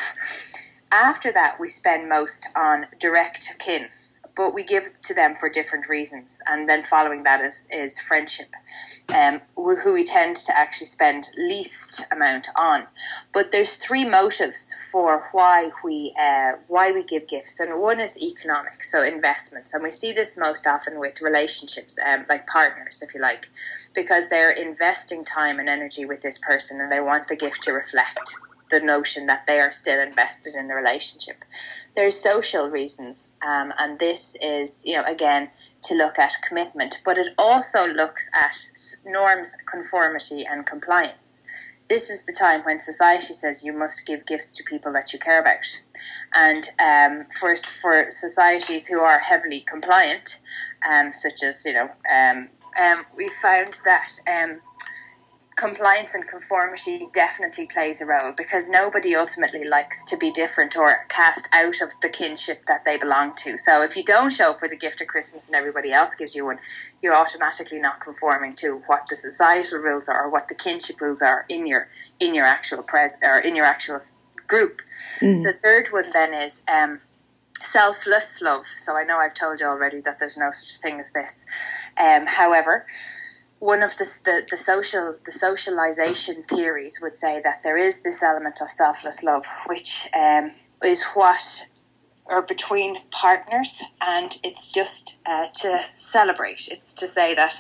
After 0.91 1.33
that, 1.33 1.59
we 1.59 1.69
spend 1.69 2.09
most 2.09 2.49
on 2.57 2.87
direct 3.01 3.59
kin, 3.59 3.89
but 4.37 4.55
we 4.55 4.65
give 4.65 4.85
to 5.03 5.15
them 5.15 5.35
for 5.35 5.49
different 5.49 5.89
reasons. 5.89 6.43
And 6.49 6.69
then 6.69 6.83
following 6.83 7.25
that 7.25 7.41
is, 7.41 7.69
is 7.73 8.01
friendship, 8.01 8.49
um, 9.15 9.41
who 9.55 9.93
we 9.93 10.05
tend 10.05 10.37
to 10.37 10.57
actually 10.57 10.87
spend 10.87 11.25
least 11.37 12.07
amount 12.13 12.49
on. 12.57 12.85
But 13.33 13.53
there's 13.53 13.77
three 13.77 14.05
motives 14.05 14.89
for 14.93 15.23
why 15.33 15.71
we 15.83 16.15
uh, 16.21 16.53
why 16.69 16.93
we 16.93 17.05
give 17.05 17.29
gifts, 17.29 17.61
and 17.61 17.81
one 17.81 18.01
is 18.01 18.23
economic, 18.23 18.83
so 18.85 19.03
investments, 19.03 19.75
and 19.75 19.83
we 19.83 19.91
see 19.91 20.13
this 20.13 20.39
most 20.39 20.67
often 20.67 20.99
with 20.99 21.23
relationships, 21.23 21.99
um, 22.05 22.27
like 22.29 22.47
partners, 22.47 23.03
if 23.03 23.15
you 23.15 23.21
like, 23.21 23.49
because 23.95 24.29
they're 24.29 24.51
investing 24.51 25.25
time 25.25 25.59
and 25.59 25.69
energy 25.69 26.05
with 26.05 26.21
this 26.21 26.39
person, 26.39 26.81
and 26.81 26.91
they 26.91 27.01
want 27.01 27.29
the 27.29 27.37
gift 27.37 27.63
to 27.63 27.73
reflect 27.73 28.37
the 28.79 28.85
notion 28.85 29.27
that 29.27 29.47
they 29.47 29.61
are 29.61 29.71
still 29.71 30.01
invested 30.01 30.55
in 30.59 30.69
the 30.69 30.75
relationship. 30.75 31.37
There's 31.95 32.17
social 32.17 32.69
reasons, 32.69 33.33
um, 33.43 33.73
and 33.79 33.99
this 33.99 34.37
is, 34.43 34.85
you 34.87 34.97
know, 34.97 35.05
again, 35.05 35.51
to 35.85 35.95
look 35.95 36.19
at 36.19 36.33
commitment, 36.47 37.01
but 37.05 37.19
it 37.19 37.29
also 37.39 37.87
looks 37.87 38.31
at 38.35 38.57
norms, 39.05 39.57
conformity, 39.71 40.45
and 40.45 40.67
compliance. 40.67 41.45
This 41.89 42.11
is 42.11 42.25
the 42.25 42.33
time 42.33 42.63
when 42.63 42.81
society 42.81 43.35
says 43.35 43.65
you 43.65 43.75
must 43.75 44.07
give 44.07 44.27
gifts 44.27 44.57
to 44.57 44.65
people 44.65 44.93
that 44.95 45.13
you 45.13 45.19
care 45.19 45.41
about, 45.41 45.67
and 46.35 46.65
um, 46.81 47.27
for 47.31 47.55
for 47.57 48.07
societies 48.11 48.87
who 48.87 49.01
are 49.01 49.19
heavily 49.19 49.61
compliant, 49.61 50.41
um, 50.89 51.13
such 51.13 51.43
as 51.45 51.65
you 51.67 51.75
know, 51.75 51.91
um, 52.11 52.49
um, 52.83 53.05
we 53.15 53.29
found 53.29 53.79
that 53.85 54.09
um, 54.27 54.61
compliance 55.57 56.15
and 56.15 56.27
conformity 56.27 57.07
definitely 57.13 57.67
plays 57.67 58.01
a 58.01 58.07
role 58.07 58.33
because 58.37 58.71
nobody 58.71 59.15
ultimately 59.15 59.69
likes 59.69 60.05
to 60.11 60.17
be 60.17 60.31
different 60.31 60.77
or 60.77 61.07
cast 61.09 61.49
out 61.53 61.81
of 61.81 61.93
the 62.01 62.09
kinship 62.09 62.65
that 62.67 62.85
they 62.85 62.99
belong 62.99 63.35
to. 63.37 63.57
So 63.59 63.83
if 63.83 63.97
you 63.97 64.05
don't 64.05 64.33
show 64.33 64.51
up 64.51 64.63
with 64.63 64.73
a 64.73 64.77
gift 64.77 65.01
at 65.01 65.09
Christmas 65.09 65.49
and 65.49 65.57
everybody 65.57 65.93
else 65.93 66.15
gives 66.17 66.35
you 66.35 66.47
one, 66.47 66.59
you're 67.03 67.15
automatically 67.15 67.79
not 67.79 68.01
conforming 68.01 68.55
to 68.55 68.81
what 68.87 69.03
the 69.09 69.17
societal 69.17 69.81
rules 69.81 70.09
are 70.09 70.27
or 70.27 70.31
what 70.31 70.49
the 70.49 70.55
kinship 70.55 71.01
rules 71.01 71.23
are 71.23 71.45
in 71.49 71.67
your 71.67 71.89
in 72.19 72.35
your 72.35 72.45
actual 72.45 72.83
pres 72.83 73.17
or 73.23 73.39
in 73.39 73.55
your 73.57 73.67
actual 73.67 73.99
group. 74.47 74.81
Mm. 75.21 75.45
The 75.45 75.53
third 75.53 75.89
one 75.89 76.05
then 76.13 76.35
is 76.35 76.65
um, 76.73 77.01
selfless 77.61 78.43
love. 78.43 78.67
So 78.67 78.97
I 78.97 79.05
know 79.05 79.17
I've 79.17 79.35
told 79.35 79.61
you 79.61 79.67
already 79.67 80.01
that 80.03 80.19
there's 80.19 80.37
no 80.37 80.51
such 80.51 80.81
thing 80.83 81.01
as 81.01 81.13
this. 81.13 81.47
Um, 81.97 82.27
however, 82.27 82.85
one 83.65 83.83
of 83.83 83.97
the, 83.97 84.05
the, 84.25 84.47
the 84.51 84.57
social 84.59 85.15
the 85.25 85.33
socialization 85.33 86.43
theories 86.43 87.01
would 87.01 87.17
say 87.17 87.41
that 87.41 87.63
there 87.63 87.79
is 87.79 88.03
this 88.03 88.23
element 88.23 88.61
of 88.61 88.69
selfless 88.69 89.25
love, 89.25 89.47
which 89.67 90.07
um, 90.15 90.53
is 90.85 91.03
what 91.15 91.67
or 92.27 92.43
between 92.43 92.97
partners, 93.11 93.83
and 94.03 94.31
it's 94.43 94.71
just 94.71 95.23
uh, 95.27 95.47
to 95.47 95.79
celebrate. 95.97 96.69
It's 96.71 96.93
to 97.01 97.07
say 97.07 97.35
that 97.35 97.55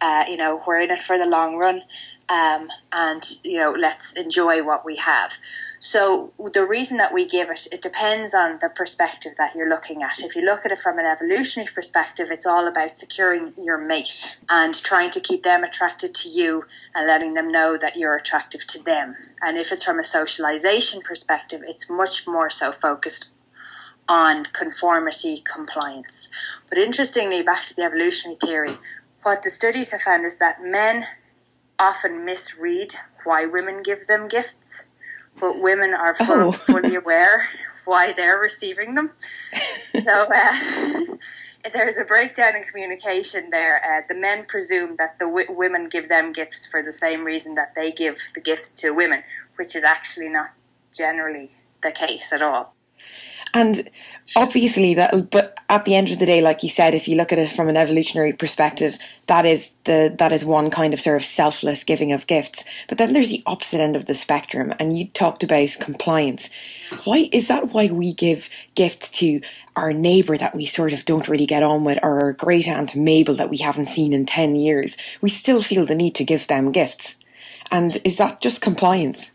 uh, 0.00 0.24
you 0.28 0.38
know 0.38 0.60
we're 0.66 0.80
in 0.80 0.90
it 0.90 0.98
for 0.98 1.16
the 1.16 1.28
long 1.28 1.56
run, 1.56 1.82
um, 2.30 2.68
and 2.92 3.22
you 3.42 3.58
know 3.58 3.72
let's 3.78 4.16
enjoy 4.16 4.62
what 4.62 4.84
we 4.84 4.96
have. 4.96 5.32
So 5.80 6.32
the 6.52 6.66
reason 6.66 6.98
that 6.98 7.14
we 7.14 7.26
give 7.26 7.50
it, 7.50 7.68
it 7.72 7.82
depends 7.82 8.34
on 8.34 8.58
the 8.60 8.70
perspective 8.74 9.32
that 9.38 9.54
you're 9.54 9.68
looking 9.68 10.02
at. 10.02 10.20
If 10.20 10.36
you 10.36 10.42
look 10.42 10.66
at 10.66 10.72
it 10.72 10.78
from 10.78 10.98
an 10.98 11.06
evolutionary 11.06 11.70
perspective, 11.72 12.28
it's 12.30 12.46
all 12.46 12.66
about 12.66 12.96
securing 12.96 13.54
your 13.56 13.78
mate 13.78 14.38
and 14.48 14.74
trying 14.74 15.10
to 15.10 15.20
keep 15.20 15.42
them 15.42 15.64
attracted 15.64 16.14
to 16.16 16.28
you 16.28 16.64
and 16.94 17.06
letting 17.06 17.34
them 17.34 17.50
know 17.50 17.76
that 17.76 17.96
you're 17.96 18.16
attractive 18.16 18.66
to 18.68 18.82
them. 18.82 19.14
And 19.40 19.56
if 19.56 19.72
it's 19.72 19.84
from 19.84 19.98
a 19.98 20.04
socialization 20.04 21.00
perspective, 21.00 21.62
it's 21.64 21.88
much 21.88 22.26
more 22.26 22.50
so 22.50 22.72
focused 22.72 23.34
on 24.08 24.44
conformity 24.44 25.42
compliance. 25.50 26.28
But 26.68 26.78
interestingly, 26.78 27.42
back 27.42 27.66
to 27.66 27.76
the 27.76 27.82
evolutionary 27.82 28.36
theory, 28.36 28.76
what 29.22 29.42
the 29.42 29.50
studies 29.50 29.92
have 29.92 30.00
found 30.00 30.24
is 30.24 30.38
that 30.38 30.62
men 30.62 31.04
often 31.78 32.24
misread 32.24 32.92
why 33.24 33.46
women 33.46 33.82
give 33.82 34.06
them 34.06 34.28
gifts 34.28 34.88
but 35.40 35.60
women 35.60 35.94
are 35.94 36.12
oh. 36.20 36.52
fully 36.52 36.94
aware 36.94 37.42
why 37.84 38.12
they're 38.12 38.38
receiving 38.38 38.94
them. 38.94 39.10
so 40.04 40.28
uh, 40.34 40.52
there's 41.72 41.98
a 41.98 42.04
breakdown 42.04 42.56
in 42.56 42.62
communication 42.62 43.50
there. 43.50 43.80
Uh, 43.82 44.02
the 44.08 44.14
men 44.14 44.44
presume 44.44 44.96
that 44.96 45.18
the 45.18 45.26
w- 45.26 45.52
women 45.52 45.88
give 45.88 46.08
them 46.08 46.32
gifts 46.32 46.66
for 46.66 46.82
the 46.82 46.92
same 46.92 47.24
reason 47.24 47.54
that 47.54 47.74
they 47.74 47.92
give 47.92 48.18
the 48.34 48.40
gifts 48.40 48.74
to 48.82 48.90
women, 48.90 49.22
which 49.56 49.74
is 49.74 49.84
actually 49.84 50.28
not 50.28 50.48
generally 50.92 51.48
the 51.82 51.92
case 51.92 52.32
at 52.32 52.42
all. 52.42 52.74
And 53.54 53.88
obviously 54.36 54.94
that 54.94 55.30
but 55.30 55.56
at 55.68 55.84
the 55.84 55.94
end 55.94 56.10
of 56.10 56.18
the 56.18 56.26
day 56.26 56.40
like 56.40 56.62
you 56.62 56.68
said 56.68 56.94
if 56.94 57.08
you 57.08 57.16
look 57.16 57.32
at 57.32 57.38
it 57.38 57.50
from 57.50 57.68
an 57.68 57.76
evolutionary 57.76 58.32
perspective 58.32 58.98
that 59.26 59.46
is 59.46 59.76
the 59.84 60.14
that 60.18 60.32
is 60.32 60.44
one 60.44 60.70
kind 60.70 60.92
of 60.92 61.00
sort 61.00 61.16
of 61.16 61.24
selfless 61.24 61.84
giving 61.84 62.12
of 62.12 62.26
gifts. 62.26 62.64
But 62.88 62.98
then 62.98 63.12
there's 63.12 63.30
the 63.30 63.42
opposite 63.46 63.80
end 63.80 63.96
of 63.96 64.06
the 64.06 64.14
spectrum 64.14 64.74
and 64.78 64.98
you 64.98 65.08
talked 65.08 65.42
about 65.42 65.76
compliance. 65.80 66.50
Why 67.04 67.28
is 67.32 67.48
that 67.48 67.72
why 67.72 67.86
we 67.86 68.12
give 68.14 68.50
gifts 68.74 69.10
to 69.12 69.40
our 69.76 69.92
neighbor 69.92 70.36
that 70.36 70.54
we 70.54 70.66
sort 70.66 70.92
of 70.92 71.04
don't 71.04 71.28
really 71.28 71.46
get 71.46 71.62
on 71.62 71.84
with 71.84 71.98
or 72.02 72.20
our 72.20 72.32
great 72.32 72.68
aunt 72.68 72.96
Mabel 72.96 73.36
that 73.36 73.50
we 73.50 73.58
haven't 73.58 73.86
seen 73.86 74.12
in 74.12 74.26
10 74.26 74.56
years? 74.56 74.96
We 75.20 75.30
still 75.30 75.62
feel 75.62 75.86
the 75.86 75.94
need 75.94 76.14
to 76.16 76.24
give 76.24 76.46
them 76.46 76.72
gifts. 76.72 77.18
And 77.70 77.98
is 78.04 78.16
that 78.16 78.40
just 78.40 78.62
compliance 78.62 79.32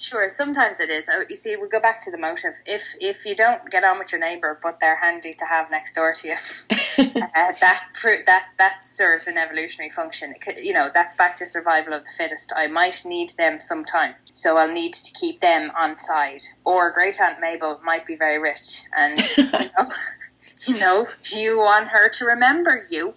Sure, 0.00 0.28
sometimes 0.28 0.78
it 0.78 0.90
is. 0.90 1.10
Oh, 1.12 1.24
you 1.28 1.34
see, 1.34 1.56
we 1.56 1.66
go 1.66 1.80
back 1.80 2.02
to 2.02 2.12
the 2.12 2.18
motive. 2.18 2.54
If 2.66 2.94
if 3.00 3.26
you 3.26 3.34
don't 3.34 3.68
get 3.68 3.82
on 3.82 3.98
with 3.98 4.12
your 4.12 4.20
neighbour, 4.20 4.56
but 4.62 4.78
they're 4.78 4.96
handy 4.96 5.32
to 5.32 5.44
have 5.44 5.72
next 5.72 5.94
door 5.94 6.12
to 6.12 6.28
you, 6.28 6.34
uh, 6.98 7.52
that 7.60 7.88
that 8.26 8.44
that 8.58 8.84
serves 8.84 9.26
an 9.26 9.36
evolutionary 9.36 9.90
function. 9.90 10.34
You 10.62 10.72
know, 10.72 10.88
that's 10.94 11.16
back 11.16 11.34
to 11.36 11.46
survival 11.46 11.94
of 11.94 12.04
the 12.04 12.10
fittest. 12.16 12.52
I 12.56 12.68
might 12.68 13.02
need 13.06 13.30
them 13.30 13.58
sometime, 13.58 14.14
so 14.32 14.56
I'll 14.56 14.72
need 14.72 14.92
to 14.92 15.18
keep 15.18 15.40
them 15.40 15.72
on 15.76 15.98
side. 15.98 16.42
Or 16.64 16.92
Great 16.92 17.20
Aunt 17.20 17.40
Mabel 17.40 17.80
might 17.84 18.06
be 18.06 18.14
very 18.14 18.38
rich, 18.38 18.84
and 18.96 19.18
you 19.36 19.50
know, 19.52 19.68
you 20.68 20.78
know, 20.78 21.06
you 21.34 21.58
want 21.58 21.88
her 21.88 22.08
to 22.08 22.24
remember 22.24 22.86
you. 22.88 23.14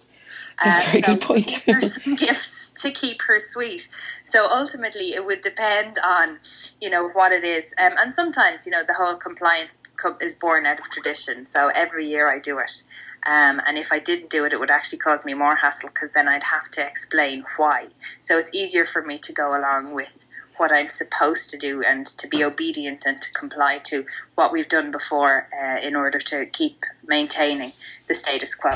Uh, 0.64 0.82
very 0.86 1.00
so 1.00 1.00
good 1.00 1.20
point. 1.20 1.46
give 1.46 1.74
her 1.74 1.80
some 1.80 2.14
gifts 2.16 2.82
to 2.82 2.90
keep 2.90 3.22
her 3.22 3.38
sweet. 3.38 3.80
So 4.24 4.46
ultimately, 4.52 5.10
it 5.14 5.24
would 5.24 5.40
depend 5.40 5.96
on 6.04 6.38
you 6.80 6.90
know 6.90 7.08
what 7.10 7.32
it 7.32 7.44
is, 7.44 7.74
um, 7.82 7.92
and 7.98 8.12
sometimes 8.12 8.66
you 8.66 8.72
know 8.72 8.82
the 8.86 8.94
whole 8.94 9.16
compliance 9.16 9.80
is 10.20 10.34
born 10.34 10.66
out 10.66 10.78
of 10.78 10.88
tradition. 10.90 11.46
So 11.46 11.70
every 11.74 12.06
year 12.06 12.30
I 12.30 12.38
do 12.38 12.58
it, 12.58 12.84
um, 13.26 13.60
and 13.66 13.78
if 13.78 13.92
I 13.92 13.98
didn't 13.98 14.30
do 14.30 14.44
it, 14.44 14.52
it 14.52 14.60
would 14.60 14.70
actually 14.70 14.98
cause 14.98 15.24
me 15.24 15.34
more 15.34 15.54
hassle 15.54 15.90
because 15.90 16.12
then 16.12 16.28
I'd 16.28 16.42
have 16.42 16.68
to 16.70 16.86
explain 16.86 17.44
why. 17.56 17.88
So 18.20 18.38
it's 18.38 18.54
easier 18.54 18.86
for 18.86 19.02
me 19.02 19.18
to 19.18 19.32
go 19.32 19.56
along 19.56 19.94
with 19.94 20.26
what 20.56 20.72
I'm 20.72 20.88
supposed 20.88 21.50
to 21.50 21.58
do 21.58 21.82
and 21.82 22.04
to 22.06 22.28
be 22.28 22.44
obedient 22.44 23.04
and 23.06 23.20
to 23.20 23.32
comply 23.32 23.78
to 23.84 24.06
what 24.34 24.52
we've 24.52 24.68
done 24.68 24.90
before 24.90 25.48
uh, 25.60 25.86
in 25.86 25.96
order 25.96 26.18
to 26.18 26.46
keep 26.46 26.84
maintaining 27.06 27.72
the 28.08 28.14
status 28.14 28.54
quo. 28.54 28.72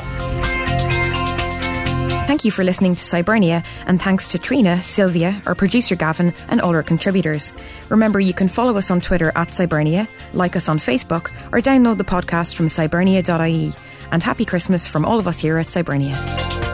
Thank 2.27 2.45
you 2.45 2.51
for 2.51 2.65
listening 2.65 2.97
to 2.97 3.01
Scibernia, 3.01 3.65
and 3.87 4.03
thanks 4.03 4.27
to 4.29 4.39
Triona, 4.39 4.83
Sylvia, 4.83 5.41
our 5.47 5.55
producer 5.55 5.95
Gavin, 5.95 6.35
and 6.49 6.61
all 6.61 6.75
our 6.75 6.83
contributors. 6.83 7.53
Remember, 7.89 8.19
you 8.19 8.35
can 8.35 8.49
follow 8.49 8.77
us 8.77 8.91
on 8.91 9.01
Twitter 9.01 9.31
at 9.37 9.51
Scibernia, 9.51 10.09
like 10.33 10.57
us 10.57 10.69
on 10.69 10.81
Facebook, 10.81 11.31
or 11.53 11.61
download 11.61 11.99
the 11.99 12.05
podcast 12.05 12.57
from 12.57 12.67
scibernia.ie. 12.67 13.73
And 14.11 14.23
happy 14.25 14.45
Christmas 14.45 14.89
from 14.89 15.05
all 15.05 15.21
of 15.21 15.29
us 15.29 15.39
here 15.39 15.59
at 15.59 15.67
Scibernia. 15.67 16.66